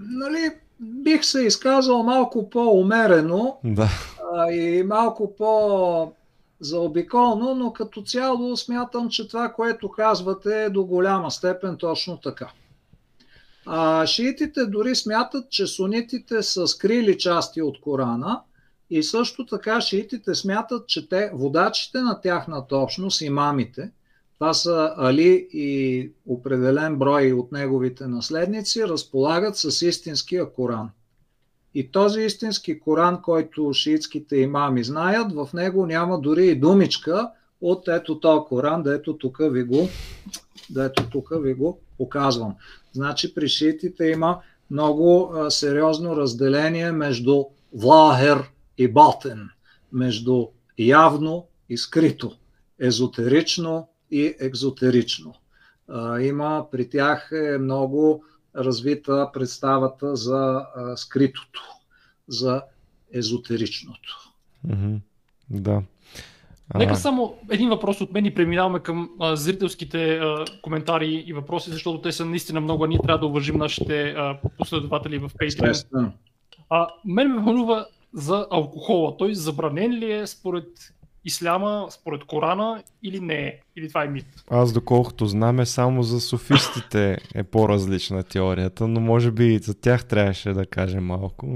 [0.09, 3.89] нали, бих се изказал малко по-умерено Да.
[4.35, 6.11] а, и малко по
[6.59, 12.51] заобиколно, но като цяло смятам, че това, което казвате е до голяма степен точно така.
[13.65, 18.41] А, шиитите дори смятат, че сунитите са скрили части от Корана
[18.89, 23.91] и също така шиитите смятат, че те, водачите на тяхната общност, имамите,
[24.33, 30.89] това са Али и определен брой от неговите наследници, разполагат с истинския Коран.
[31.73, 37.31] И този истински Коран, който шиитските имами знаят, в него няма дори и думичка
[37.61, 39.89] от ето този Коран, да ето тук ви го,
[40.69, 42.55] да ето тук ви го показвам.
[42.93, 44.39] Значи при шиитите има
[44.71, 48.43] много сериозно разделение между влахер
[48.79, 49.49] и батен,
[49.91, 52.37] между явно и скрито,
[52.79, 55.33] езотерично и екзотерично.
[56.21, 58.23] Има при тях е много
[58.55, 60.65] развита представата за
[60.95, 61.61] скритото,
[62.27, 62.61] за
[63.13, 64.31] езотеричното.
[65.49, 65.81] Да.
[66.75, 71.69] Нека само един въпрос от мен и преминаваме към а, зрителските а, коментари и въпроси,
[71.71, 76.11] защото те са наистина много, а ние трябва да уважим нашите а, последователи в Patreon.
[76.69, 79.17] А, мен ме вълнува за алкохола.
[79.17, 80.67] Той забранен ли е според
[81.25, 83.59] исляма, според Корана или не е?
[83.75, 84.25] Или това е мит?
[84.49, 89.73] Аз доколкото знам е само за софистите е по-различна теорията, но може би и за
[89.73, 91.47] тях трябваше да кажем малко.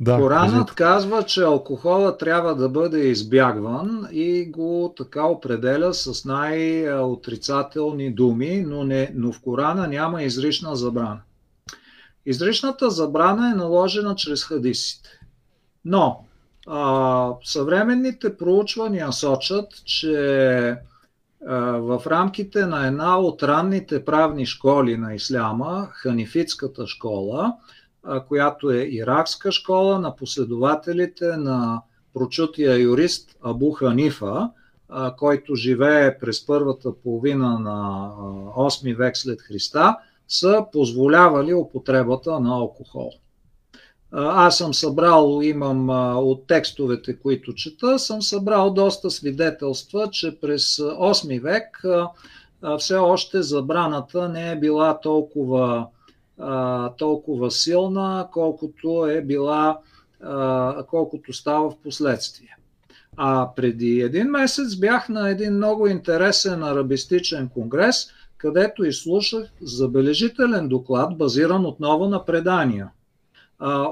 [0.00, 0.74] Да, Коранът кажете.
[0.74, 8.84] казва, че алкохола трябва да бъде избягван и го така определя с най-отрицателни думи, но,
[8.84, 11.20] не, но в Корана няма изрична забрана.
[12.26, 15.08] Изричната забрана е наложена чрез хадисите.
[15.86, 16.24] Но
[16.66, 20.76] а, съвременните проучвания сочат, че
[21.48, 27.54] в рамките на една от ранните правни школи на исляма, ханифитската школа,
[28.28, 31.82] която е иракска школа на последователите на
[32.14, 34.50] прочутия юрист Абу Ханифа,
[35.16, 38.10] който живее през първата половина на
[38.56, 39.96] а, 8 век след Христа,
[40.28, 43.10] са позволявали употребата на алкохол.
[44.12, 45.88] Аз съм събрал, имам
[46.18, 51.84] от текстовете, които чета, съм събрал доста свидетелства, че през 8 век
[52.78, 55.86] все още забраната не е била толкова,
[56.98, 59.78] толкова силна, колкото е била,
[60.90, 62.56] колкото става в последствие.
[63.16, 71.18] А преди един месец бях на един много интересен арабистичен конгрес, където изслушах забележителен доклад,
[71.18, 72.90] базиран отново на предания,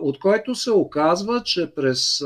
[0.02, 2.24] от който се оказва, че през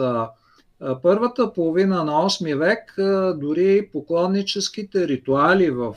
[1.02, 2.94] първата половина на 8 век
[3.40, 5.94] дори поклонническите ритуали в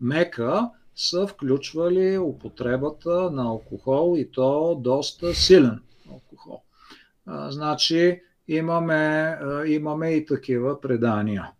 [0.00, 5.80] Мека са включвали употребата на алкохол и то доста силен
[6.12, 6.60] алкохол.
[7.48, 11.50] Значи имаме, имаме и такива предания.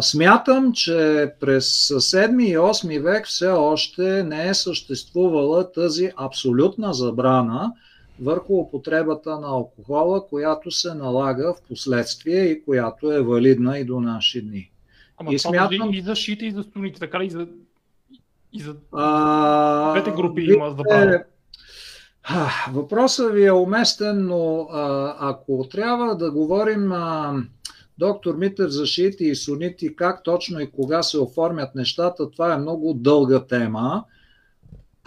[0.00, 7.72] Смятам, че през 7 и 8 век все още не е съществувала тази абсолютна забрана
[8.20, 14.00] върху употребата на алкохола, която се налага в последствие и която е валидна и до
[14.00, 14.70] наши дни.
[15.18, 17.46] Ама И смятам- и за шиите, и за суните, така ли и за,
[18.52, 21.24] и за А, двете групи вие- има забрана.
[22.24, 27.34] А, Въпросът ви е уместен, но а, ако трябва да говорим, а,
[27.98, 32.58] доктор Митев, за шиити и сунити, как точно и кога се оформят нещата, това е
[32.58, 34.04] много дълга тема.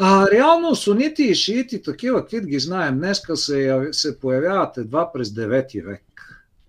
[0.01, 5.29] А, реално сунити и шиити, такива, каквито ги знаем днеска, се, се появяват едва през
[5.29, 6.03] 9 век.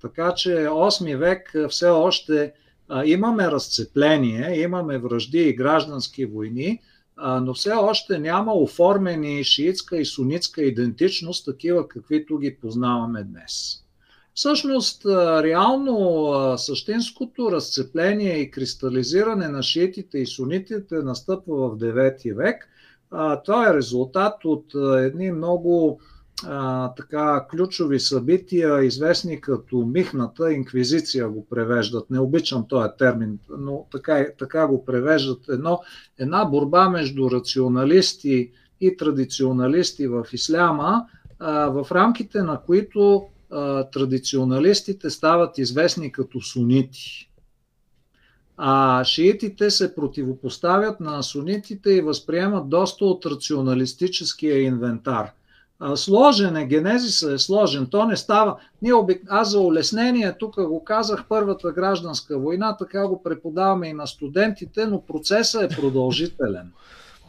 [0.02, 2.52] Така че 8 век все още
[2.88, 6.80] а, имаме разцепление, имаме връжди и граждански войни,
[7.16, 13.84] а, но все още няма оформени шиитска и сунитска идентичност, такива каквито ги познаваме днес.
[14.34, 15.06] Всъщност,
[15.42, 22.68] реално същинското разцепление и кристализиране на шиитите и сунитите настъпва в 9 век.
[23.10, 26.00] А, Това е резултат от едни много
[26.46, 32.10] а, така ключови събития, известни като Михната инквизиция го превеждат.
[32.10, 35.48] Не обичам този термин, но така, така го превеждат.
[35.48, 35.80] Едно,
[36.18, 38.50] една борба между рационалисти
[38.80, 41.06] и традиционалисти в исляма,
[41.38, 47.29] а, в рамките на които а, традиционалистите стават известни като сунити.
[48.62, 55.30] А шиитите се противопоставят на сунитите и възприемат доста от рационалистическия инвентар–
[55.94, 58.56] Сложен е, генезиса е сложен, то не става.
[58.82, 59.22] Ние обик...
[59.28, 64.86] Аз за улеснение, тук го казах, първата гражданска война, така го преподаваме и на студентите,
[64.86, 66.72] но процесът е продължителен.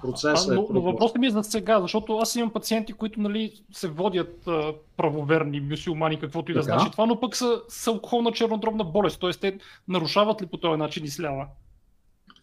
[0.02, 3.22] Процесът а, но, е но въпросът ми е за сега, защото аз имам пациенти, които
[3.22, 7.88] нали, се водят а, правоверни мюсюлмани, каквото и да значи това, но пък са с
[7.88, 9.32] алкохолна чернодробна болест, т.е.
[9.32, 9.58] те
[9.88, 11.46] нарушават ли по този начин исляма?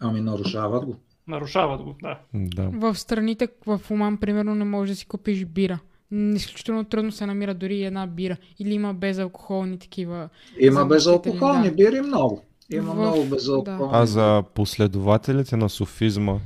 [0.01, 0.97] Ами нарушават го.
[1.27, 2.19] Нарушават го, да.
[2.35, 2.71] да.
[2.73, 5.79] В страните, в Оман, примерно, не можеш да си купиш бира
[6.13, 8.37] изключително трудно се намира дори една бира.
[8.59, 10.29] Или има безалкохолни такива.
[10.61, 11.75] Има безалкохолни да.
[11.75, 12.43] бири много.
[12.73, 12.97] Има в...
[12.97, 13.93] много безалкохолни.
[13.93, 13.99] Да.
[13.99, 16.39] А за последователите на софизма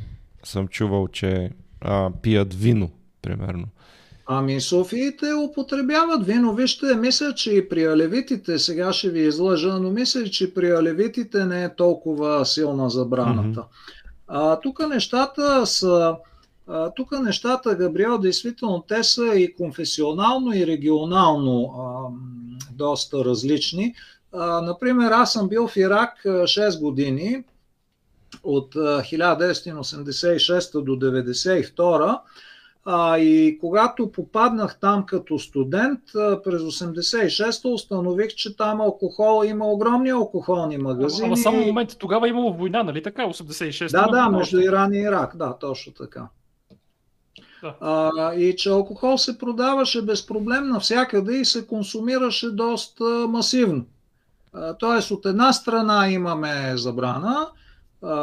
[0.45, 1.51] съм чувал, че
[1.81, 2.91] а, пият вино,
[3.23, 3.67] примерно.
[4.27, 6.55] Ами Софиите употребяват вино.
[6.55, 11.45] Вижте, мисля, че и при алевитите, сега ще ви излъжа, но мисля, че при алевитите
[11.45, 13.61] не е толкова силна забраната.
[13.61, 13.67] Mm-hmm.
[14.29, 16.17] А, тук нещата са
[16.97, 21.83] тук нещата, Габриел, действително те са и конфесионално, и регионално а,
[22.73, 23.95] доста различни.
[24.33, 27.45] А, например, аз съм бил в Ирак 6 години,
[28.43, 32.19] от 1986 до 1992
[32.85, 40.11] а, и когато попаднах там като студент през 86-та установих, че там алкохол има огромни
[40.11, 41.27] алкохолни магазини.
[41.27, 43.23] Ама само в момента тогава имало война, нали така?
[43.23, 44.03] 86-та?
[44.03, 46.29] Да, да, между Иран и Ирак, да, точно така.
[47.81, 53.85] А, и че алкохол се продаваше без проблем навсякъде и се консумираше доста масивно.
[54.79, 57.49] Тоест от една страна имаме забрана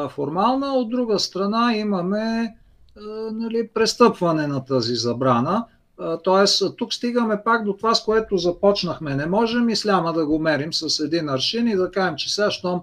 [0.10, 2.56] формална, от друга страна имаме
[3.32, 5.66] нали, престъпване на тази забрана.
[6.24, 9.16] Тоест, тук стигаме пак до това, с което започнахме.
[9.16, 12.82] Не можем исляма да го мерим с един аршин и да кажем, че сега, щом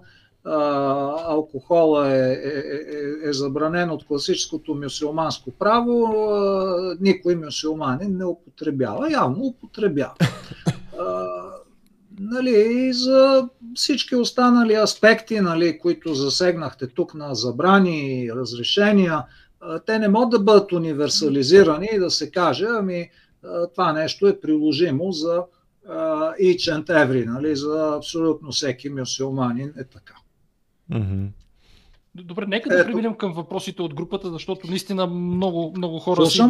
[1.28, 2.58] алкохола е, е,
[3.24, 6.14] е, е забранен от класическото мюсюлманско право,
[7.00, 9.12] никой мюсюлманин не употребява.
[9.12, 10.14] Явно употребява.
[12.20, 19.24] Нали, и за всички останали аспекти, нали, които засегнахте тук на забрани разрешения,
[19.86, 23.10] те не могат да бъдат универсализирани и да се каже, ами
[23.72, 25.42] това нещо е приложимо за
[26.40, 30.14] each and every, нали, за абсолютно всеки мюсюлманин е така.
[30.92, 31.28] Mm-hmm.
[32.24, 36.42] Добре, нека да преминем към въпросите от групата, защото наистина много, много хора си,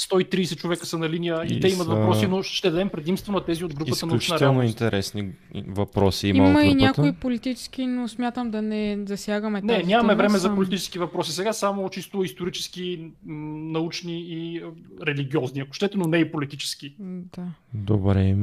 [0.00, 1.94] 130 човека са на линия и, и те имат са...
[1.94, 5.32] въпроси, но ще дадем предимство на тези от групата на Изключително интересни
[5.66, 10.14] въпроси има, има от и някои политически, но смятам да не засягаме Не, тази нямаме
[10.14, 10.50] време съм...
[10.50, 11.32] за политически въпроси.
[11.32, 14.62] Сега само чисто исторически, научни и
[15.06, 16.94] религиозни, ако щете, но не и политически.
[16.98, 17.46] Да.
[17.74, 18.36] Добре.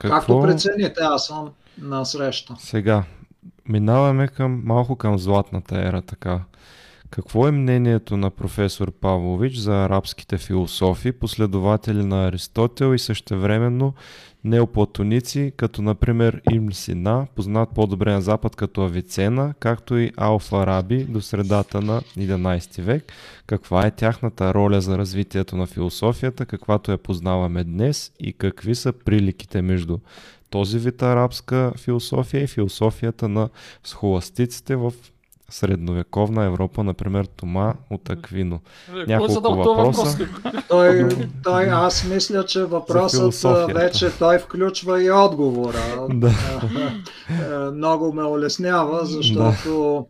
[0.00, 0.16] Какво...
[0.16, 2.54] Както прецените, аз съм на среща.
[2.58, 3.04] Сега,
[3.70, 6.40] Минаваме към, малко към златната ера, така.
[7.10, 13.94] Какво е мнението на професор Павлович за арабските философи, последователи на Аристотел и същевременно
[14.44, 21.04] неоплатоници, като например Ибн Сина, познат по-добре на Запад като Авицена, както и Алфа Раби
[21.04, 23.12] до средата на 11 век?
[23.46, 28.92] Каква е тяхната роля за развитието на философията, каквато я познаваме днес и какви са
[28.92, 29.98] приликите между
[30.50, 33.48] този вид арабска философия и философията на
[33.84, 34.92] схоластиците в
[35.48, 38.60] средновековна Европа, например Тома от Аквино.
[39.06, 40.28] Няколко въпроса.
[40.68, 41.08] Той,
[41.44, 46.06] той, аз мисля, че въпросът вече той включва и отговора.
[46.08, 46.32] Да.
[47.74, 50.06] Много ме улеснява, защото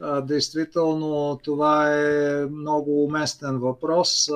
[0.00, 0.20] да.
[0.20, 4.28] действително това е много уместен въпрос.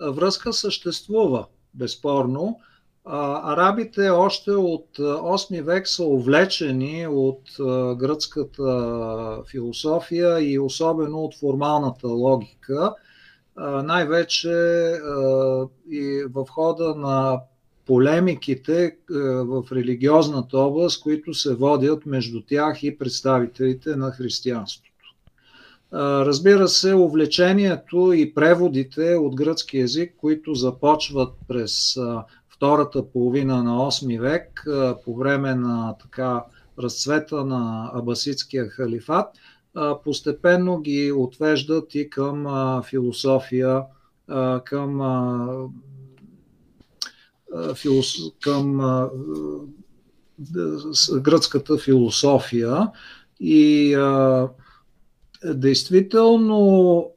[0.00, 2.58] Връзка съществува, безспорно
[3.10, 7.42] арабите още от 8 век са увлечени от
[7.98, 12.94] гръцката философия и особено от формалната логика,
[13.84, 14.48] най-вече
[15.90, 17.40] и в хода на
[17.86, 18.96] полемиките
[19.44, 24.88] в религиозната област, които се водят между тях и представителите на християнството.
[25.92, 31.98] Разбира се, увлечението и преводите от гръцки язик, които започват през
[32.58, 34.66] втората половина на 8 век,
[35.04, 36.44] по време на така
[36.78, 39.26] разцвета на абасидския халифат,
[40.04, 42.46] постепенно ги отвеждат и към
[42.82, 43.82] философия,
[44.64, 45.00] към
[48.40, 48.78] към
[51.12, 52.90] гръцката философия.
[53.40, 53.96] И
[55.44, 57.10] действително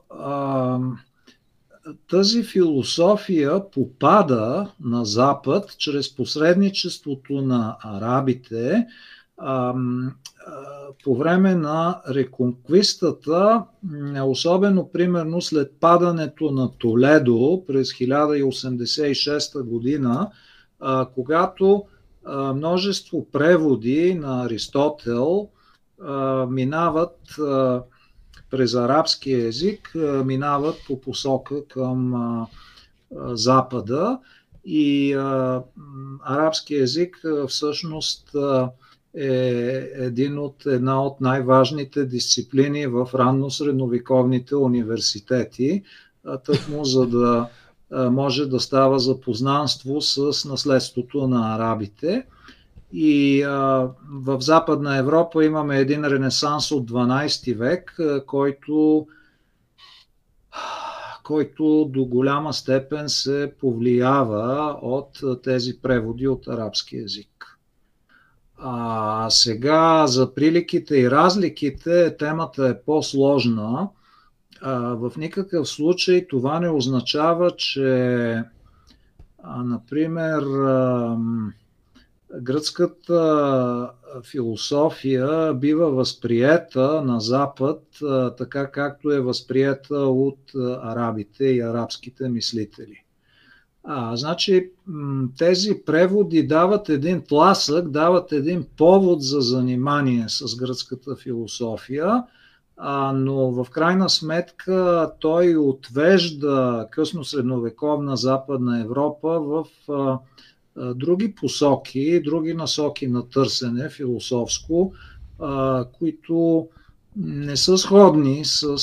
[2.09, 8.87] тази философия попада на Запад чрез посредничеството на арабите
[11.03, 13.63] по време на реконквистата,
[14.25, 20.31] особено примерно след падането на Толедо през 1086 година,
[21.15, 21.83] когато
[22.55, 25.49] множество преводи на Аристотел
[26.49, 27.19] минават
[28.51, 29.91] през арабски език,
[30.25, 32.13] минават по посока към
[33.21, 34.19] Запада
[34.65, 35.13] и
[36.25, 38.35] арабски език всъщност
[39.17, 45.83] е един от, една от най-важните дисциплини в ранно-средновековните университети,
[46.45, 47.47] тъкмо за да
[47.91, 52.25] може да става запознанство с наследството на арабите.
[52.93, 57.97] И а, в Западна Европа имаме един ренесанс от 12 век,
[58.27, 59.07] който,
[61.23, 67.57] който до голяма степен се повлиява от тези преводи от арабски язик.
[68.63, 73.89] А сега за приликите и разликите темата е по-сложна.
[74.61, 78.43] А, в никакъв случай това не означава, че,
[79.43, 81.17] а, например, а,
[82.41, 83.91] гръцката
[84.31, 87.83] философия бива възприета на Запад
[88.37, 90.39] така както е възприета от
[90.83, 93.03] арабите и арабските мислители.
[93.83, 94.71] А, значи
[95.37, 102.23] тези преводи дават един тласък, дават един повод за занимание с гръцката философия,
[102.77, 110.19] а, но в крайна сметка той отвежда късно средновековна Западна Европа в а,
[110.95, 114.93] други посоки, други насоки на търсене философско,
[115.99, 116.67] които
[117.15, 118.77] не са сходни с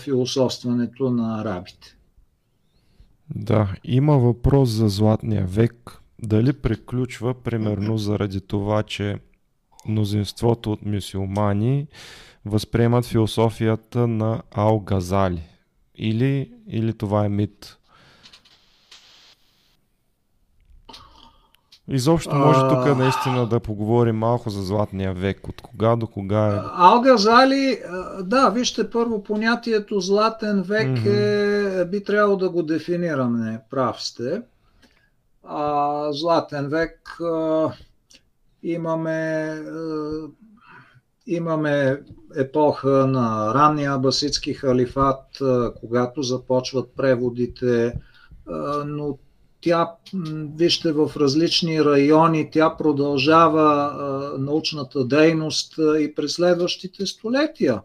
[0.00, 1.96] философстването на арабите.
[3.34, 6.00] Да, има въпрос за Златния век.
[6.22, 9.18] Дали приключва, примерно, заради това, че
[9.88, 11.86] мнозинството от мюсюлмани
[12.44, 15.42] възприемат философията на Ал Газали?
[15.96, 17.78] Или, или това е мит?
[21.88, 25.48] Изобщо може тук наистина да поговорим малко за Златния век.
[25.48, 26.60] От кога до кога е?
[26.76, 27.78] Алгазали,
[28.22, 31.82] да, вижте първо понятието Златен век mm-hmm.
[31.82, 34.42] е, би трябвало да го дефинираме, прав сте.
[35.44, 37.72] А, златен век а,
[38.62, 40.10] имаме, а,
[41.26, 42.00] имаме
[42.36, 47.94] епоха на ранния абасидски халифат, а, когато започват преводите,
[48.48, 49.18] а, но
[49.64, 49.90] тя,
[50.56, 53.92] вижте, в различни райони, тя продължава
[54.38, 57.82] научната дейност и през следващите столетия.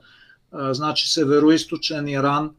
[0.72, 2.52] Значи Североисточен Иран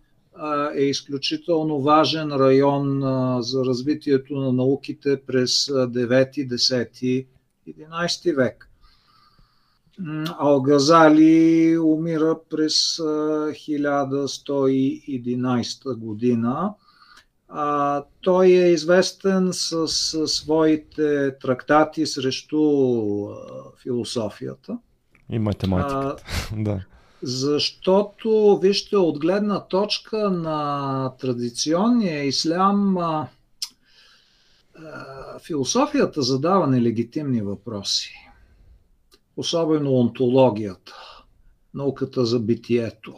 [0.75, 3.01] е изключително важен район
[3.43, 7.27] за развитието на науките през 9, 10,
[7.69, 8.71] 11 век.
[10.39, 16.75] Алгазали умира през 1111 година
[17.53, 22.61] а, той е известен с, с своите трактати срещу
[23.27, 23.37] а,
[23.83, 24.79] философията.
[25.31, 26.17] И математиката.
[26.53, 26.85] А, да.
[27.23, 33.29] Защото, вижте, от гледна точка на традиционния ислям, а,
[34.75, 38.15] а, философията задава нелегитимни въпроси.
[39.37, 40.95] Особено онтологията,
[41.75, 43.17] науката за битието.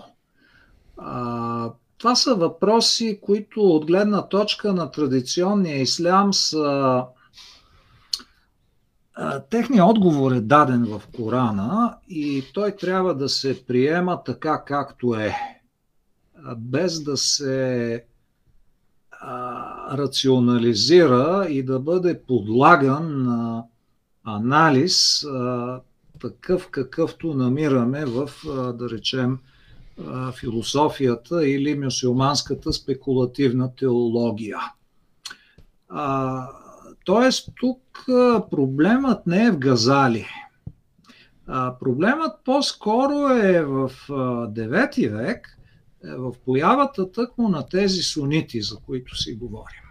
[0.97, 1.73] А,
[2.03, 7.05] това са въпроси, които от гледна точка на традиционния ислям са
[9.51, 15.35] Техният отговор е даден в Корана и той трябва да се приема така както е,
[16.57, 18.05] без да се
[19.93, 23.65] рационализира и да бъде подлаган на
[24.25, 25.27] анализ
[26.21, 28.31] такъв какъвто намираме в,
[28.79, 29.39] да речем,
[30.41, 34.59] философията или мюсюлманската спекулативна теология.
[35.89, 36.49] А,
[37.05, 37.81] тоест, тук
[38.51, 40.27] проблемът не е в Газали.
[41.47, 45.59] А, проблемът по-скоро е в 9 век,
[46.05, 49.83] е в появата тъкмо на тези сунити, за които си говорим.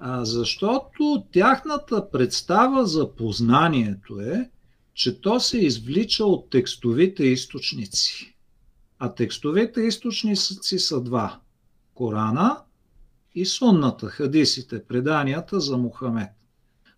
[0.00, 4.50] А, защото тяхната представа за познанието е,
[4.94, 8.37] че то се извлича от текстовите източници.
[8.98, 11.40] А текстовете източници са два.
[11.94, 12.62] Корана
[13.34, 16.28] и сунната, хадисите, преданията за Мухамед.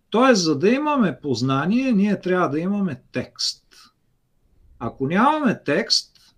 [0.09, 3.65] Тоест, за да имаме познание, ние трябва да имаме текст.
[4.79, 6.35] Ако нямаме текст,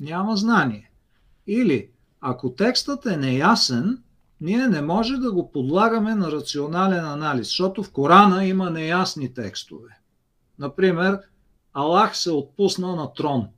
[0.00, 0.90] няма знание.
[1.46, 4.02] Или, ако текстът е неясен,
[4.40, 9.98] ние не може да го подлагаме на рационален анализ, защото в Корана има неясни текстове.
[10.58, 11.20] Например,
[11.72, 13.48] Аллах се отпусна на трон.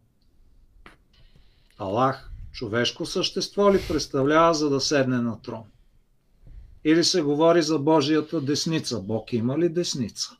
[1.82, 5.64] Аллах човешко същество ли представлява за да седне на трон?
[6.84, 9.00] Или се говори за Божията десница?
[9.00, 10.36] Бог има ли десница?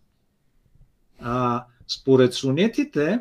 [1.21, 3.21] А, според сунитите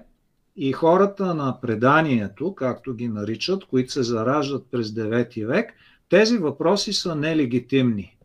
[0.56, 5.74] и хората на преданието, както ги наричат, които се зараждат през 9 век,
[6.10, 8.18] тези въпроси са нелегитимни.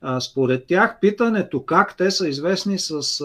[0.00, 3.22] А, според тях питането как, те са известни с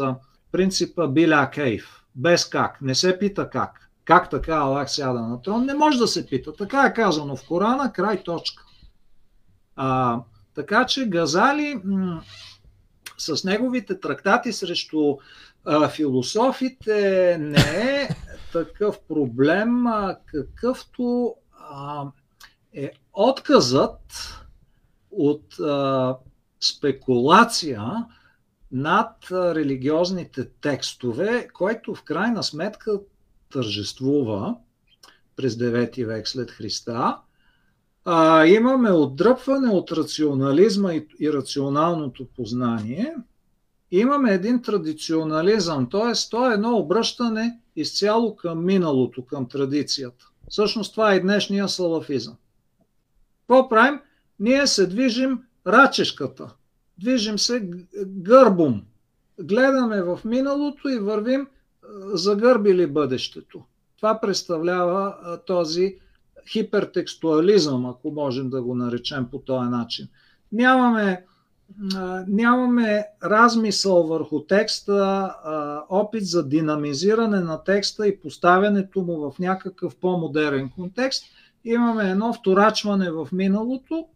[0.52, 2.04] принципа Биля Кейв.
[2.16, 2.82] Без как.
[2.82, 3.89] Не се пита как.
[4.10, 5.66] Как така Аллах сяда на трон?
[5.66, 6.54] Не може да се пита.
[6.54, 8.64] Така е казано в Корана, край точка.
[9.76, 10.20] А,
[10.56, 12.22] така че Газали м-
[13.18, 15.18] с неговите трактати срещу
[15.66, 18.10] а, философите не е
[18.54, 21.36] такъв проблем, а, какъвто
[21.72, 22.06] а,
[22.74, 24.02] е отказът
[25.12, 26.16] от а,
[26.60, 27.84] спекулация
[28.72, 33.00] над религиозните текстове, който в крайна сметка
[33.52, 34.56] тържествува
[35.36, 37.18] през 9 век след Христа.
[38.06, 43.16] А, имаме отдръпване от рационализма и, и рационалното познание.
[43.92, 46.30] Имаме един традиционализъм, т.е.
[46.32, 50.26] то е едно обръщане изцяло към миналото, към традицията.
[50.50, 52.36] Всъщност това е днешния салафизъм.
[53.40, 54.00] Какво правим?
[54.40, 56.54] Ние се движим рачешката,
[56.98, 57.70] движим се
[58.06, 58.84] гърбом,
[59.40, 61.48] гледаме в миналото и вървим
[62.14, 63.64] загърбили бъдещето.
[63.98, 65.96] Това представлява този
[66.52, 70.08] хипертекстуализъм, ако можем да го наречем по този начин.
[70.52, 71.26] Нямаме,
[72.28, 75.34] нямаме размисъл върху текста,
[75.90, 81.24] опит за динамизиране на текста и поставянето му в някакъв по-модерен контекст.
[81.66, 84.08] Имаме едно вторачване в миналото,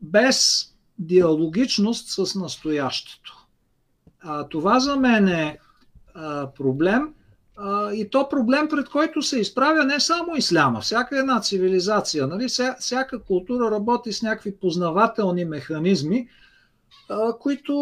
[0.00, 0.66] без
[0.98, 3.46] диалогичност с настоящето.
[4.50, 5.58] това за мен е
[6.56, 7.12] проблем.
[7.92, 12.46] И то проблем, пред който се изправя не само исляма, всяка една цивилизация, нали?
[12.78, 16.28] всяка култура работи с някакви познавателни механизми,
[17.40, 17.74] които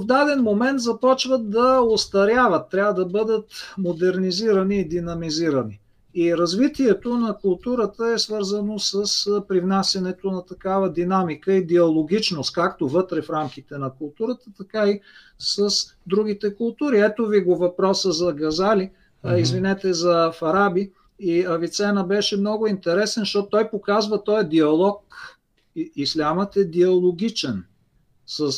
[0.00, 3.44] в даден момент започват да устаряват, трябва да бъдат
[3.78, 5.80] модернизирани и динамизирани.
[6.18, 9.02] И развитието на културата е свързано с
[9.48, 15.00] привнасянето на такава динамика и диалогичност, както вътре в рамките на културата, така и
[15.38, 15.68] с
[16.06, 17.00] другите култури.
[17.00, 18.90] Ето ви го въпроса за Газали,
[19.24, 19.36] mm-hmm.
[19.36, 20.92] извинете за Фараби.
[21.18, 25.04] И Авицена беше много интересен, защото той показва този диалог.
[25.96, 27.64] Ислямът е диалогичен
[28.26, 28.50] с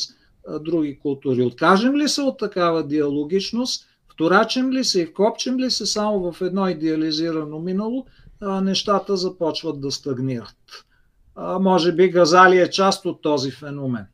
[0.61, 1.43] други култури.
[1.43, 3.88] Откажем ли се от такава диалогичност,
[4.19, 8.07] вторачим ли се и вкопчем ли се само в едно идеализирано минало,
[8.43, 10.85] нещата започват да стагнират.
[11.61, 14.07] Може би Газали е част от този феномен.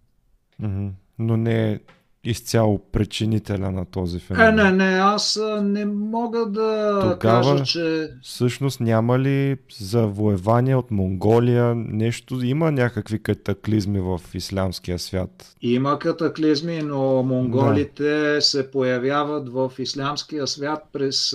[1.19, 1.81] Но не е
[2.25, 4.59] изцяло причинителя на този феномен.
[4.59, 8.11] Е, не, не, аз не мога да Тогава, кажа, че...
[8.23, 15.57] всъщност няма ли завоевания от Монголия, нещо, има някакви катаклизми в ислямския свят?
[15.63, 18.43] Има катаклизми, но монголите да.
[18.43, 21.31] се появяват в ислямския свят през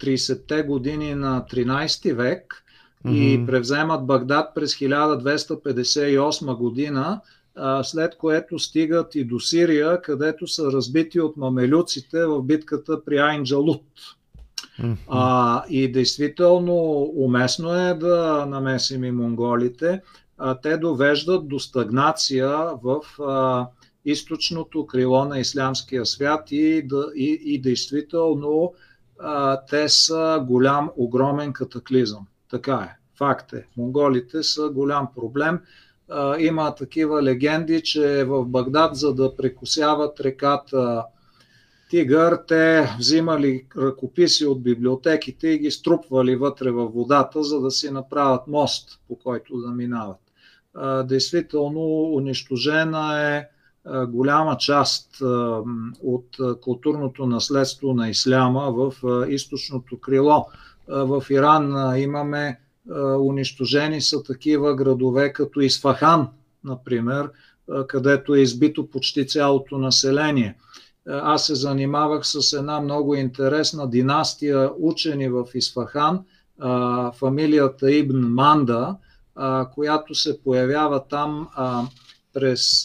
[0.00, 2.64] 30-те години на 13 век
[3.06, 3.12] mm-hmm.
[3.12, 7.20] и превземат Багдад през 1258 година
[7.82, 13.44] след което стигат и до Сирия, където са разбити от мамелюците в битката при Айн
[13.44, 13.84] Джалут.
[15.08, 16.74] А, и действително
[17.16, 20.02] уместно е да намесим и монголите.
[20.38, 22.48] А, те довеждат до стагнация
[22.82, 23.66] в а,
[24.04, 28.74] източното крило на ислямския свят и, да, и, и действително
[29.18, 32.26] а, те са голям, огромен катаклизъм.
[32.50, 32.96] Така е.
[33.18, 33.66] Факт е.
[33.76, 35.60] Монголите са голям проблем
[36.38, 41.04] има такива легенди, че в Багдад, за да прекусяват реката
[41.90, 47.90] Тигър, те взимали ръкописи от библиотеките и ги струпвали вътре във водата, за да си
[47.90, 50.20] направят мост, по който да минават.
[51.04, 53.44] Действително унищожена е
[54.06, 55.22] голяма част
[56.02, 56.26] от
[56.60, 58.94] културното наследство на исляма в
[59.28, 60.46] източното крило.
[60.88, 62.60] В Иран имаме
[63.20, 66.28] унищожени са такива градове като Исфахан,
[66.64, 67.30] например,
[67.88, 70.56] където е избито почти цялото население.
[71.08, 76.24] Аз се занимавах с една много интересна династия учени в Исфахан,
[77.14, 78.96] фамилията Ибн Манда,
[79.74, 81.48] която се появява там
[82.34, 82.84] през,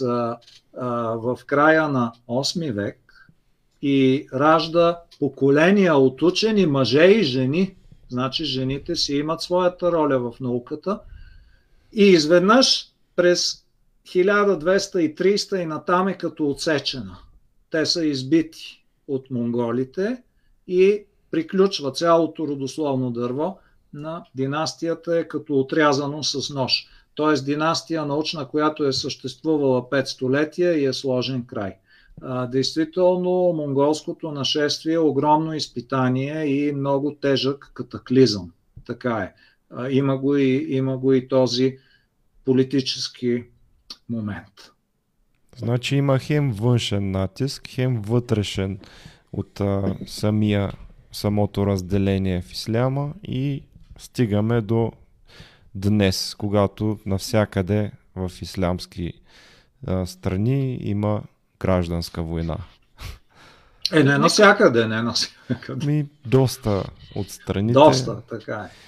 [1.16, 3.30] в края на 8 век
[3.82, 7.76] и ражда поколения от учени мъже и жени.
[8.10, 11.00] Значи жените си имат своята роля в науката.
[11.94, 13.66] И изведнъж през
[14.08, 17.18] 1230 и натам е като отсечена.
[17.72, 20.24] Те са избити от монголите
[20.68, 23.58] и приключва цялото родословно дърво
[23.94, 26.88] на династията е като отрязано с нож.
[27.16, 27.42] Т.е.
[27.42, 31.76] династия научна, която е съществувала 5 столетия и е сложен край.
[32.48, 38.52] Действително, монголското нашествие е огромно изпитание и много тежък катаклизъм.
[38.86, 39.34] Така е.
[39.90, 41.78] Има го и, има го и този
[42.46, 43.44] политически
[44.10, 44.72] момент.
[45.56, 48.80] Значи има хем външен натиск, хем вътрешен
[49.34, 50.72] от а, самия,
[51.12, 53.64] самото разделение в исляма и
[53.98, 54.92] стигаме до
[55.76, 59.14] днес, когато навсякъде в ислямски
[59.88, 61.24] а, страни има
[61.60, 62.58] гражданска война.
[63.94, 65.86] Е, не навсякъде, не навсякъде.
[65.86, 66.84] Ми, доста
[67.16, 67.74] от страните.
[67.74, 68.88] Доста, така е.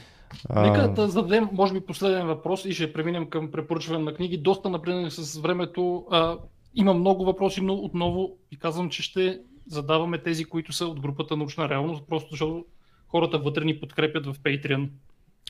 [0.50, 0.62] А...
[0.62, 4.38] Нека да зададем, може би, последен въпрос и ще преминем към препоръчване на книги.
[4.38, 6.06] Доста напреднали с времето.
[6.12, 6.38] А,
[6.76, 11.38] има много въпроси, но отново ви казвам, че ще задаваме тези, които са от групата
[11.38, 12.66] научна реалност, просто защото
[13.08, 14.90] хората вътре ни подкрепят в Patreon.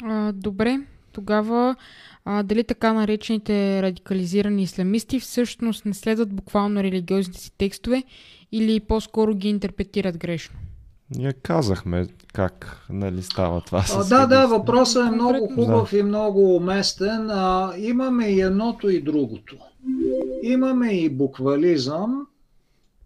[0.04, 0.80] А, добре,
[1.12, 1.76] тогава
[2.26, 8.04] а, дали така наречените радикализирани исламисти всъщност не следват буквално религиозните си текстове
[8.52, 10.56] или по-скоро ги интерпретират грешно?
[11.16, 13.86] Ние казахме как нали, става това.
[13.96, 15.98] А, да, да, въпросът е много хубав да.
[15.98, 17.30] и много уместен.
[17.30, 19.58] А, имаме и едното и другото.
[20.44, 22.28] Имаме и буквализъм,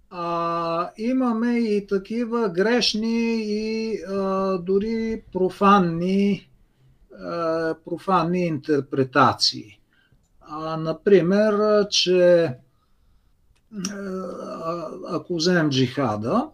[0.10, 6.53] а, имаме и такива грешни и а, дори профанни, а,
[7.86, 9.80] профанни интерпретации.
[10.42, 12.54] А, например, че
[13.92, 16.48] а, ако вземем джихада,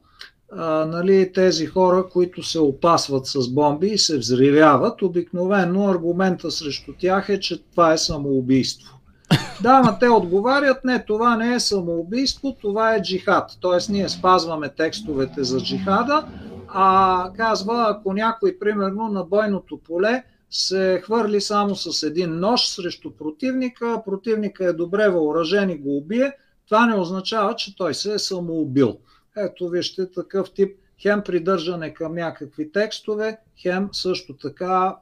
[0.52, 6.94] а, нали, тези хора, които се опасват с бомби и се взривяват, обикновено аргумента срещу
[6.99, 8.95] тях е, че това е самоубийство.
[9.61, 13.52] Да, но те отговарят, не, това не е самоубийство, това е джихад.
[13.60, 16.26] Тоест ние спазваме текстовете за джихада,
[16.68, 23.11] а казва, ако някой, примерно, на бойното поле се хвърли само с един нож срещу
[23.11, 26.34] противника, противника е добре въоръжен и го убие,
[26.67, 28.97] това не означава, че той се е самоубил.
[29.38, 34.95] Ето вижте такъв тип хем придържане към някакви текстове, хем също така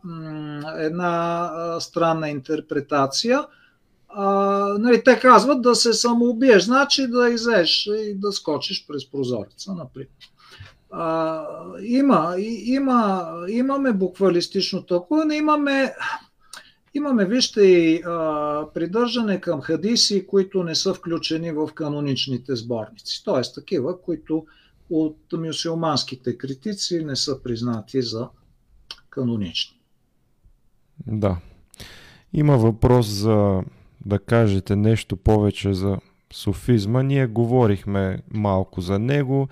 [0.78, 3.45] една странна интерпретация.
[4.10, 4.26] А,
[4.80, 10.10] нали, те казват да се самоубиеш, значи да излезеш и да скочиш през прозореца, например.
[10.92, 11.44] А,
[11.84, 15.94] има, има, имаме буквалистично тълкуване, имаме,
[16.94, 23.24] имаме, вижте, и а, придържане към хадиси, които не са включени в каноничните сборници.
[23.26, 23.54] Т.е.
[23.56, 24.46] такива, които
[24.90, 28.30] от мюсюлманските критици не са признати за
[29.10, 29.80] канонични.
[31.08, 31.38] Да.
[32.34, 33.64] Има въпрос за
[34.06, 35.98] да кажете нещо повече за
[36.34, 37.04] софизма.
[37.04, 39.48] Ние говорихме малко за него,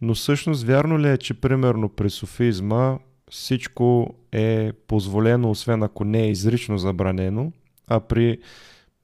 [0.00, 2.98] но всъщност вярно ли е, че примерно при софизма
[3.30, 7.52] всичко е позволено, освен ако не е изрично забранено,
[7.86, 8.38] а при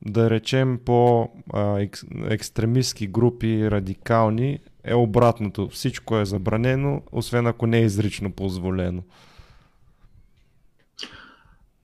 [0.06, 1.28] да речем по
[2.24, 5.68] екстремистски групи, радикални, е обратното.
[5.68, 9.02] Всичко е забранено, освен ако не е изрично позволено.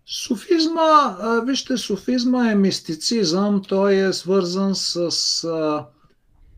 [0.07, 1.17] Софизма,
[1.47, 5.11] вижте, софизма е мистицизъм, той е свързан с,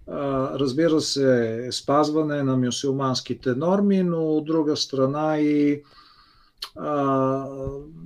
[0.09, 5.83] разбира се, спазване на мюсюлманските норми, но от друга страна и
[6.77, 7.47] а,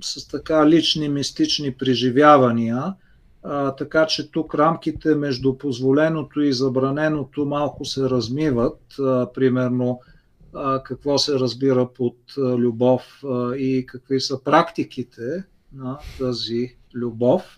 [0.03, 2.93] с така лични мистични преживявания,
[3.43, 8.79] а, така че тук рамките между позволеното и забраненото малко се размиват.
[8.99, 9.99] А, примерно,
[10.83, 13.23] какво се разбира под любов
[13.57, 15.43] и какви са практиките
[15.73, 17.57] на тази любов,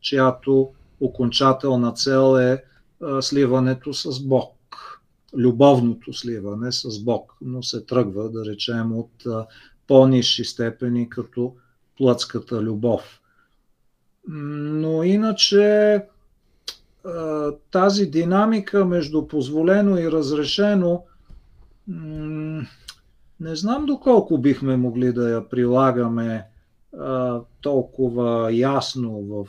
[0.00, 2.62] чиято окончателна цел е
[3.20, 4.52] сливането с Бог.
[5.36, 9.24] Любовното сливане с Бог, но се тръгва, да речем, от
[9.86, 11.54] по-низши степени, като
[11.96, 13.20] плътската любов.
[14.28, 16.02] Но иначе
[17.70, 21.04] тази динамика между позволено и разрешено–
[23.40, 26.46] не знам доколко бихме могли да я прилагаме
[27.60, 29.46] толкова ясно в,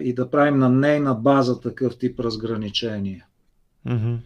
[0.00, 3.26] и да правим на нейна база такъв тип разграничения.
[3.86, 4.16] Mm-hmm.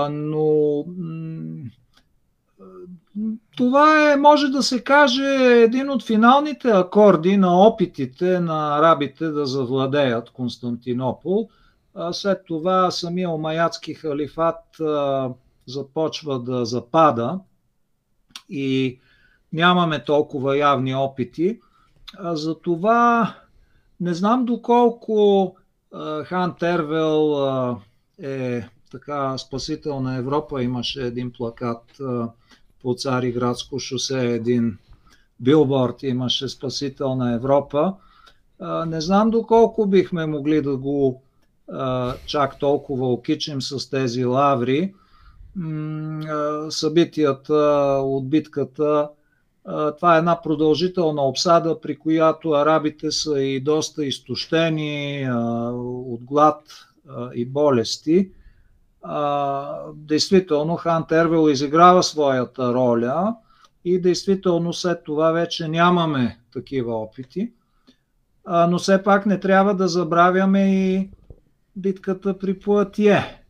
[0.10, 0.86] Но
[3.58, 5.24] това е, може да се каже,
[5.64, 11.50] един от финалните акорди на опитите на арабите да завладеят Константинопол.
[12.12, 14.60] След това самия омаятски халифат
[15.68, 17.40] започва да запада
[18.50, 19.00] и
[19.54, 21.60] нямаме толкова явни опити.
[22.20, 23.34] Затова
[24.00, 25.56] не знам доколко
[26.24, 27.48] хан Тервел
[28.22, 30.64] е така спасител на Европа.
[30.64, 32.02] Имаше един плакат
[32.82, 34.78] по Цариградско шосе, един
[35.40, 37.94] билборд имаше спасител на Европа.
[38.88, 41.22] Не знам доколко бихме могли да го
[42.26, 44.94] чак толкова окичим с тези лаври
[46.70, 47.54] събитията
[48.04, 49.10] от битката.
[49.98, 55.28] Това е една продължителна обсада, при която арабите са и доста изтощени
[55.74, 56.62] от глад
[57.36, 58.32] и болести.
[59.94, 63.36] Действително хан Тервел изиграва своята роля
[63.86, 67.52] и действително след това вече нямаме такива опити.
[68.48, 71.10] Но все пак не трябва да забравяме и
[71.76, 73.43] битката при Платие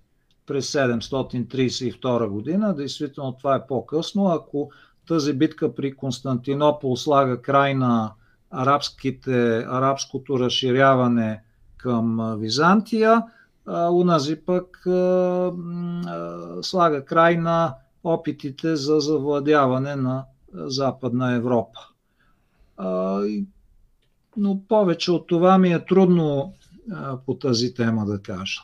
[0.46, 2.76] през 732 година.
[2.76, 4.28] Действително това е по-късно.
[4.28, 4.72] Ако
[5.08, 8.14] тази битка при Константинопол слага край на
[8.52, 11.44] арабските, арабското разширяване
[11.78, 13.24] към Византия,
[13.92, 14.84] унази пък
[16.62, 21.80] слага край на опитите за завладяване на Западна Европа.
[24.38, 26.54] Но повече от това ми е трудно
[27.26, 28.62] по тази тема да кажа.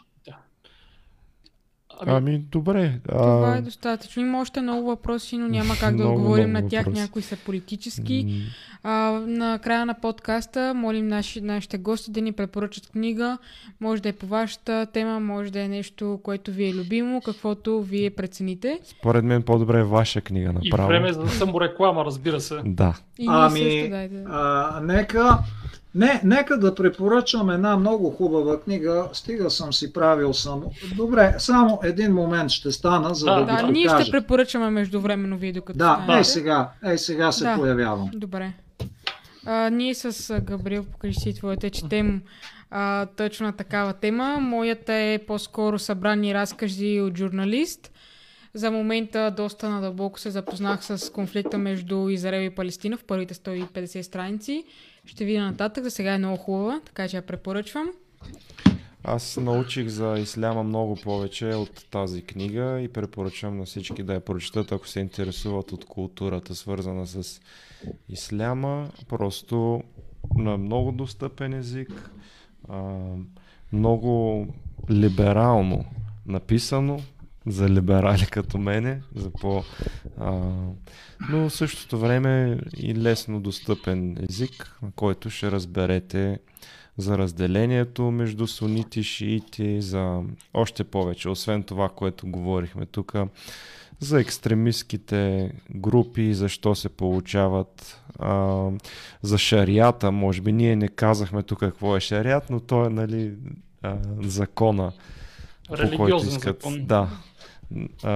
[2.02, 3.00] Ами, ами добре.
[3.10, 3.18] А...
[3.18, 4.22] Това е достатъчно.
[4.22, 6.86] Има още много въпроси, но няма как да отговорим на тях.
[6.86, 7.02] Въпроси.
[7.02, 8.26] Някои са политически.
[8.26, 8.42] Mm.
[8.84, 13.38] А, на края на подкаста молим наши, нашите гости да ни препоръчат книга.
[13.82, 17.82] Може да е по вашата тема, може да е нещо, което ви е любимо, каквото
[17.82, 18.80] вие прецените.
[18.84, 20.92] Според мен по-добре е ваша книга направо.
[20.92, 22.56] И време за да съм реклама, разбира се.
[22.66, 22.98] Да.
[23.20, 24.24] И ами, също, дайте.
[24.28, 25.40] а, нека
[25.96, 29.10] не, нека да препоръчам една много хубава книга.
[29.14, 30.64] Стига съм си правил съм.
[30.96, 35.38] Добре, само един момент ще стана, за да, да, да ви ние ще препоръчаме междувременно
[35.38, 37.56] вие докато Да, ей сега, ей сега се да.
[37.56, 38.10] появявам.
[38.14, 38.54] Добре.
[39.46, 42.22] А, ние с Габриел, покажи си твоята, четем
[42.72, 44.38] а, точно такава тема.
[44.40, 47.92] Моята е по-скоро събрани разкази от журналист.
[48.54, 54.02] За момента доста надълбоко се запознах с конфликта между Израел и Палестина в първите 150
[54.02, 54.64] страници.
[55.10, 57.90] Ще видя нататък, за сега е много хубава, така че я препоръчвам.
[59.04, 64.20] Аз научих за исляма много повече от тази книга и препоръчвам на всички да я
[64.20, 67.42] прочитат, ако се интересуват от културата, свързана с
[68.10, 68.90] исляма.
[69.08, 69.84] Просто
[70.36, 72.12] на много достъпен език,
[73.74, 74.48] много
[74.90, 75.86] либерално
[76.26, 77.00] написано,
[77.50, 79.64] за либерали като мене, за по...
[80.20, 80.32] А,
[81.30, 86.40] но в същото време и лесно достъпен език, на който ще разберете
[86.98, 90.22] за разделението между сунити и шиити, за
[90.54, 93.14] още повече, освен това, което говорихме тук,
[94.00, 98.66] за екстремистските групи, защо се получават, а,
[99.22, 103.34] за шарията, може би ние не казахме тук какво е шарият, но то е нали,
[103.82, 104.92] а, закона,
[105.68, 106.62] по който искат.
[106.62, 106.86] Закон.
[106.86, 107.10] Да,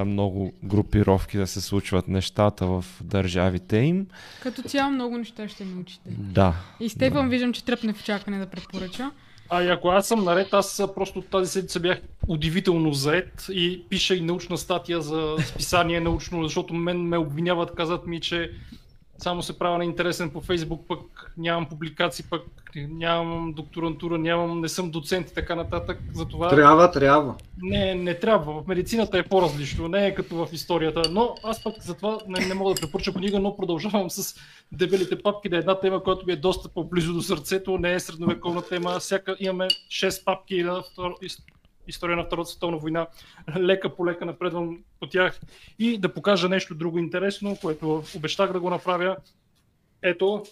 [0.06, 4.08] много групировки да се случват нещата в държавите им.
[4.42, 6.10] Като цяло много неща ще научите.
[6.10, 6.54] Да.
[6.80, 7.30] И Стефан да.
[7.30, 9.12] виждам, че тръпне в очакване да предпоръча.
[9.50, 14.16] А и ако аз съм наред, аз просто тази седмица бях удивително заед и пиша
[14.16, 18.52] и научна статия за списание научно, защото мен ме обвиняват, казват ми, че
[19.24, 22.44] само се правя на интересен по Фейсбук, пък нямам публикации, пък
[22.76, 26.00] нямам докторантура, нямам, не съм доцент и така нататък.
[26.14, 26.50] Затова...
[26.50, 27.36] Трябва, трябва.
[27.62, 28.62] Не, не трябва.
[28.62, 31.02] В медицината е по-различно, не е като в историята.
[31.12, 34.36] Но аз пък затова не, не мога да препоръча книга, но продължавам с
[34.72, 38.00] дебелите папки да е една тема, която ми е доста по-близо до сърцето, не е
[38.00, 39.00] средновековна тема.
[39.00, 40.66] Всяка имаме 6 папки
[41.88, 43.08] история на Втората световна война.
[43.58, 45.42] Лека по лека напредвам по тях
[45.80, 49.18] и да покажа нещо друго интересно, което обещах да го направя.
[50.02, 50.44] Ето,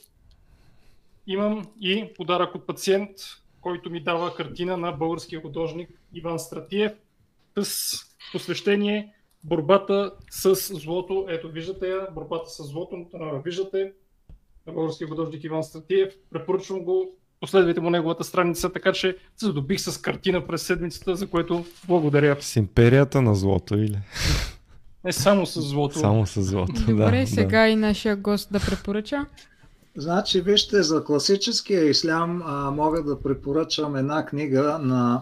[1.27, 3.17] имам и подарък от пациент,
[3.61, 6.91] който ми дава картина на българския художник Иван Стратиев
[7.61, 7.93] с
[8.31, 9.13] посвещение
[9.43, 11.25] борбата с злото.
[11.29, 13.05] Ето, виждате я, борбата с злото,
[13.45, 13.93] виждате
[14.67, 16.13] на българския художник Иван Стратиев.
[16.29, 21.27] Препоръчвам го последвайте му неговата страница, така че се задобих с картина през седмицата, за
[21.27, 22.37] което благодаря.
[22.39, 23.99] С империята на злото или?
[25.03, 25.99] Не само с злото.
[25.99, 27.67] Само с злото, Добре, да, сега да.
[27.67, 29.25] и нашия гост да препоръча.
[29.97, 35.21] Значи, вижте, за класическия ислям а, мога да препоръчам една книга на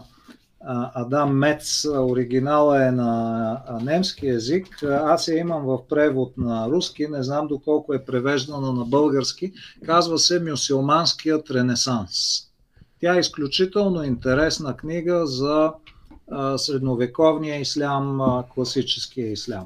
[0.94, 1.86] Адам Мец.
[1.86, 4.84] Оригинала е на немски язик.
[4.84, 9.54] Аз я имам в превод на руски, не знам доколко е превеждана на български.
[9.86, 12.42] Казва се Мюсюлманският ренесанс.
[13.02, 15.74] Тя е изключително интересна книга за
[16.58, 18.22] средновековния ислям,
[18.54, 19.66] класическия ислям.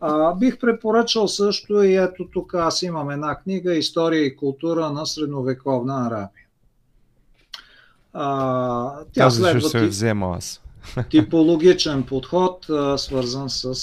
[0.00, 5.06] А, бих препоръчал също и ето тук аз имам една книга История и култура на
[5.06, 6.45] средновековна Арабия.
[8.18, 10.62] А, тя Тази следва ще се взема аз.
[11.10, 13.74] типологичен подход, а, свързан с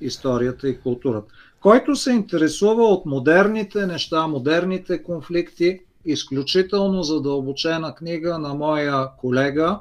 [0.00, 1.32] историята и културата.
[1.60, 9.78] Който се интересува от модерните неща, модерните конфликти, изключително задълбочена книга на моя колега,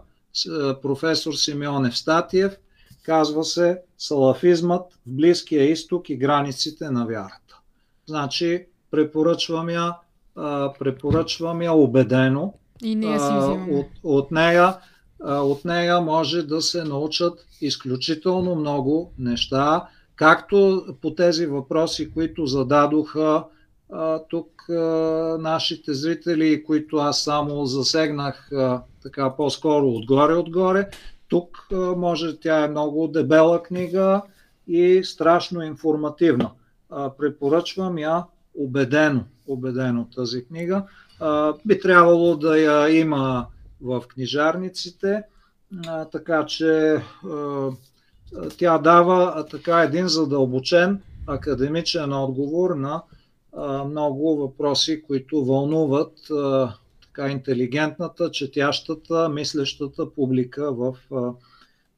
[0.82, 2.58] професор Симеон Евстатиев,
[3.04, 7.60] казва се Салафизмът в Близкия изток и границите на вярата.
[8.06, 9.96] Значи, препоръчвам я,
[10.80, 12.54] препоръчвам я убедено.
[12.84, 13.80] И ние си взимаме.
[13.80, 14.78] от, от, нея,
[15.26, 23.44] от нея може да се научат изключително много неща, както по тези въпроси, които зададоха
[24.30, 24.66] тук
[25.40, 28.50] нашите зрители, които аз само засегнах
[29.04, 30.90] така по-скоро отгоре-отгоре.
[31.28, 31.68] Тук
[31.98, 34.22] може, тя е много дебела книга
[34.68, 36.52] и страшно информативна.
[37.18, 38.24] Препоръчвам я
[38.56, 40.84] убедено, убедено тази книга.
[41.66, 43.48] Би трябвало да я има
[43.82, 45.24] в книжарниците,
[46.12, 47.02] така че
[48.58, 53.04] тя дава така един задълбочен академичен отговор на
[53.86, 56.14] много въпроси, които вълнуват
[57.02, 60.98] така интелигентната, четящата, мислещата публика в,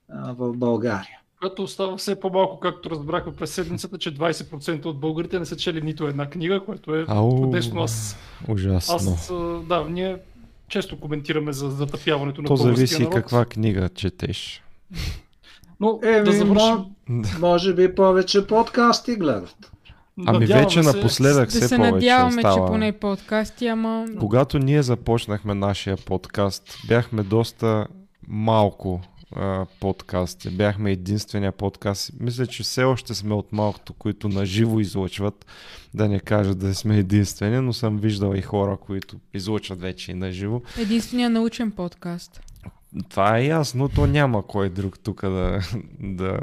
[0.09, 1.22] в България.
[1.43, 5.81] Което остава все по-малко, както разбрахме през седмицата, че 20% от българите не са чели
[5.81, 7.81] нито една книга, което е Ау, чудесно.
[7.81, 8.17] Аз,
[8.47, 8.95] ужасно.
[8.95, 9.31] аз
[9.63, 10.17] да, ние
[10.69, 13.13] често коментираме за затъпяването на То зависи народ.
[13.13, 14.63] каква книга четеш.
[15.79, 16.85] Но Еми, да завършим.
[17.09, 19.71] мо- може би повече подкасти гледат.
[20.19, 22.55] Ами Надяваме вече се- напоследък Да все се повече надяваме, става.
[22.57, 24.05] че поне подкасти, ама...
[24.19, 27.87] Когато ние започнахме нашия подкаст, бяхме доста
[28.27, 29.01] малко
[29.35, 30.49] а, подкасти.
[30.49, 32.11] Бяхме единствения подкаст.
[32.19, 35.45] Мисля, че все още сме от малкото, които наживо излъчват.
[35.93, 40.15] Да не кажа да сме единствени, но съм виждал и хора, които излъчват вече и
[40.15, 40.61] наживо.
[40.79, 42.41] Единствения научен подкаст.
[43.09, 45.59] Това е ясно, то няма кой друг тук да,
[45.99, 46.39] да...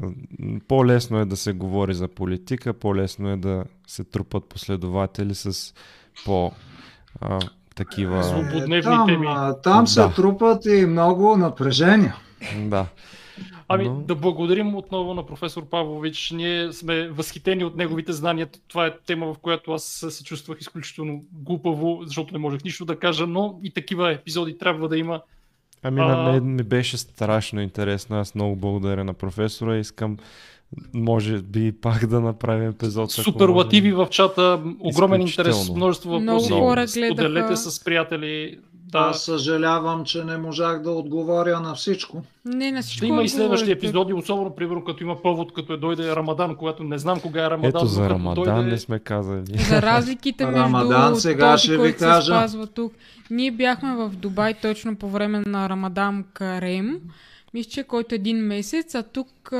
[0.69, 5.75] По-лесно е да се говори за политика, по-лесно е да се трупат последователи с
[6.25, 6.53] по...
[7.21, 7.39] А,
[7.75, 8.23] такива...
[8.23, 9.27] Злободневни там, теми.
[9.63, 10.15] там се Да.
[10.15, 12.17] трупат и много напрежения.
[12.59, 12.87] Да.
[13.69, 16.31] Ами Но- да благодарим отново на професор Павлович.
[16.31, 18.49] Ние сме възхитени от неговите знания.
[18.69, 22.99] Това е тема, в която аз се чувствах изключително глупаво, защото не можех нищо да
[22.99, 25.21] кажа, но и такива епизоди трябва да има.
[25.83, 28.17] Ами на мен ми беше страшно интересно.
[28.17, 29.77] Аз много благодаря на професора.
[29.77, 30.17] Искам,
[30.95, 33.11] може би, пак да направим епизод.
[33.11, 36.53] Суперлативи в чата, огромен интерес, множество Много въпроси.
[36.53, 37.57] хора Споделете гледаха.
[37.57, 38.59] с приятели.
[38.93, 42.23] Да, Аз съжалявам, че не можах да отговоря на всичко.
[42.45, 45.77] Не, на всичко ще има и следващи епизоди, особено примерно като има повод, като е
[45.77, 47.69] дойде Рамадан, когато не знам кога е Рамадан.
[47.69, 48.71] Ето за Рамадан дойде...
[48.71, 49.59] не сме казали.
[49.69, 52.33] За разликите между Рамадан сега този, ще ви който се кажа.
[52.33, 52.93] спазва тук.
[53.31, 57.01] Ние бяхме в Дубай точно по време на Рамадан Карем.
[57.55, 59.53] Мисля, че който един месец, а тук...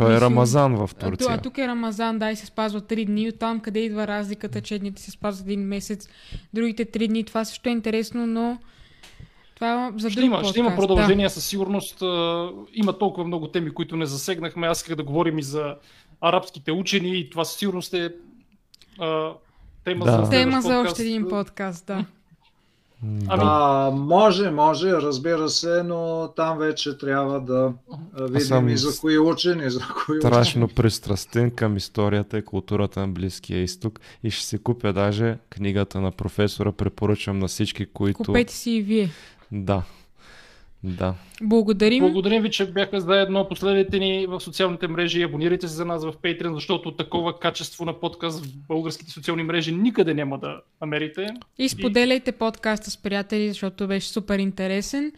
[0.00, 1.30] а, Той е Рамазан в Турция.
[1.30, 3.28] а тук е Рамазан, да, и се спазва 3 дни.
[3.28, 6.08] Оттам къде идва разликата, че едните се спазват един месец,
[6.54, 7.24] другите 3 дни.
[7.24, 8.58] Това също е интересно, но
[9.54, 10.50] това е за Ще има, подкаст.
[10.50, 12.00] ще има продължение със сигурност.
[12.74, 14.66] Има толкова много теми, които не засегнахме.
[14.66, 15.74] Аз исках да говорим и за
[16.20, 18.10] арабските учени и това със сигурност е
[18.98, 19.30] а,
[19.84, 20.24] Тема Да.
[20.24, 22.04] за Тема за още един подкаст, да.
[23.02, 23.42] Ами.
[23.44, 27.72] А, може, може, разбира се, но там вече трябва да
[28.20, 33.08] видим съм и за кои учени, за кои Страшно пристрастен към историята и културата на
[33.08, 36.72] Близкия изток и ще си купя даже книгата на професора.
[36.72, 38.16] Препоръчвам на всички, които...
[38.16, 39.10] Купете си и вие.
[39.52, 39.82] Да.
[40.84, 41.14] Да.
[41.42, 42.04] Благодарим.
[42.04, 43.48] Благодарим ви, че бяхме заедно.
[43.48, 48.00] Последете ни в социалните мрежи, абонирайте се за нас в Patreon, защото такова качество на
[48.00, 51.26] подкаст в българските социални мрежи никъде няма да намерите.
[51.58, 55.12] И споделяйте подкаста с приятели, защото беше супер интересен.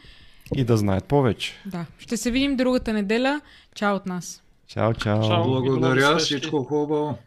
[0.56, 1.52] И да знаят повече.
[1.66, 1.86] Да.
[1.98, 3.40] Ще се видим другата неделя.
[3.74, 4.43] Чао от нас.
[4.66, 5.28] Чао, чао.
[5.28, 5.44] Чао.
[5.44, 7.18] Благодаря, всичко хубаво.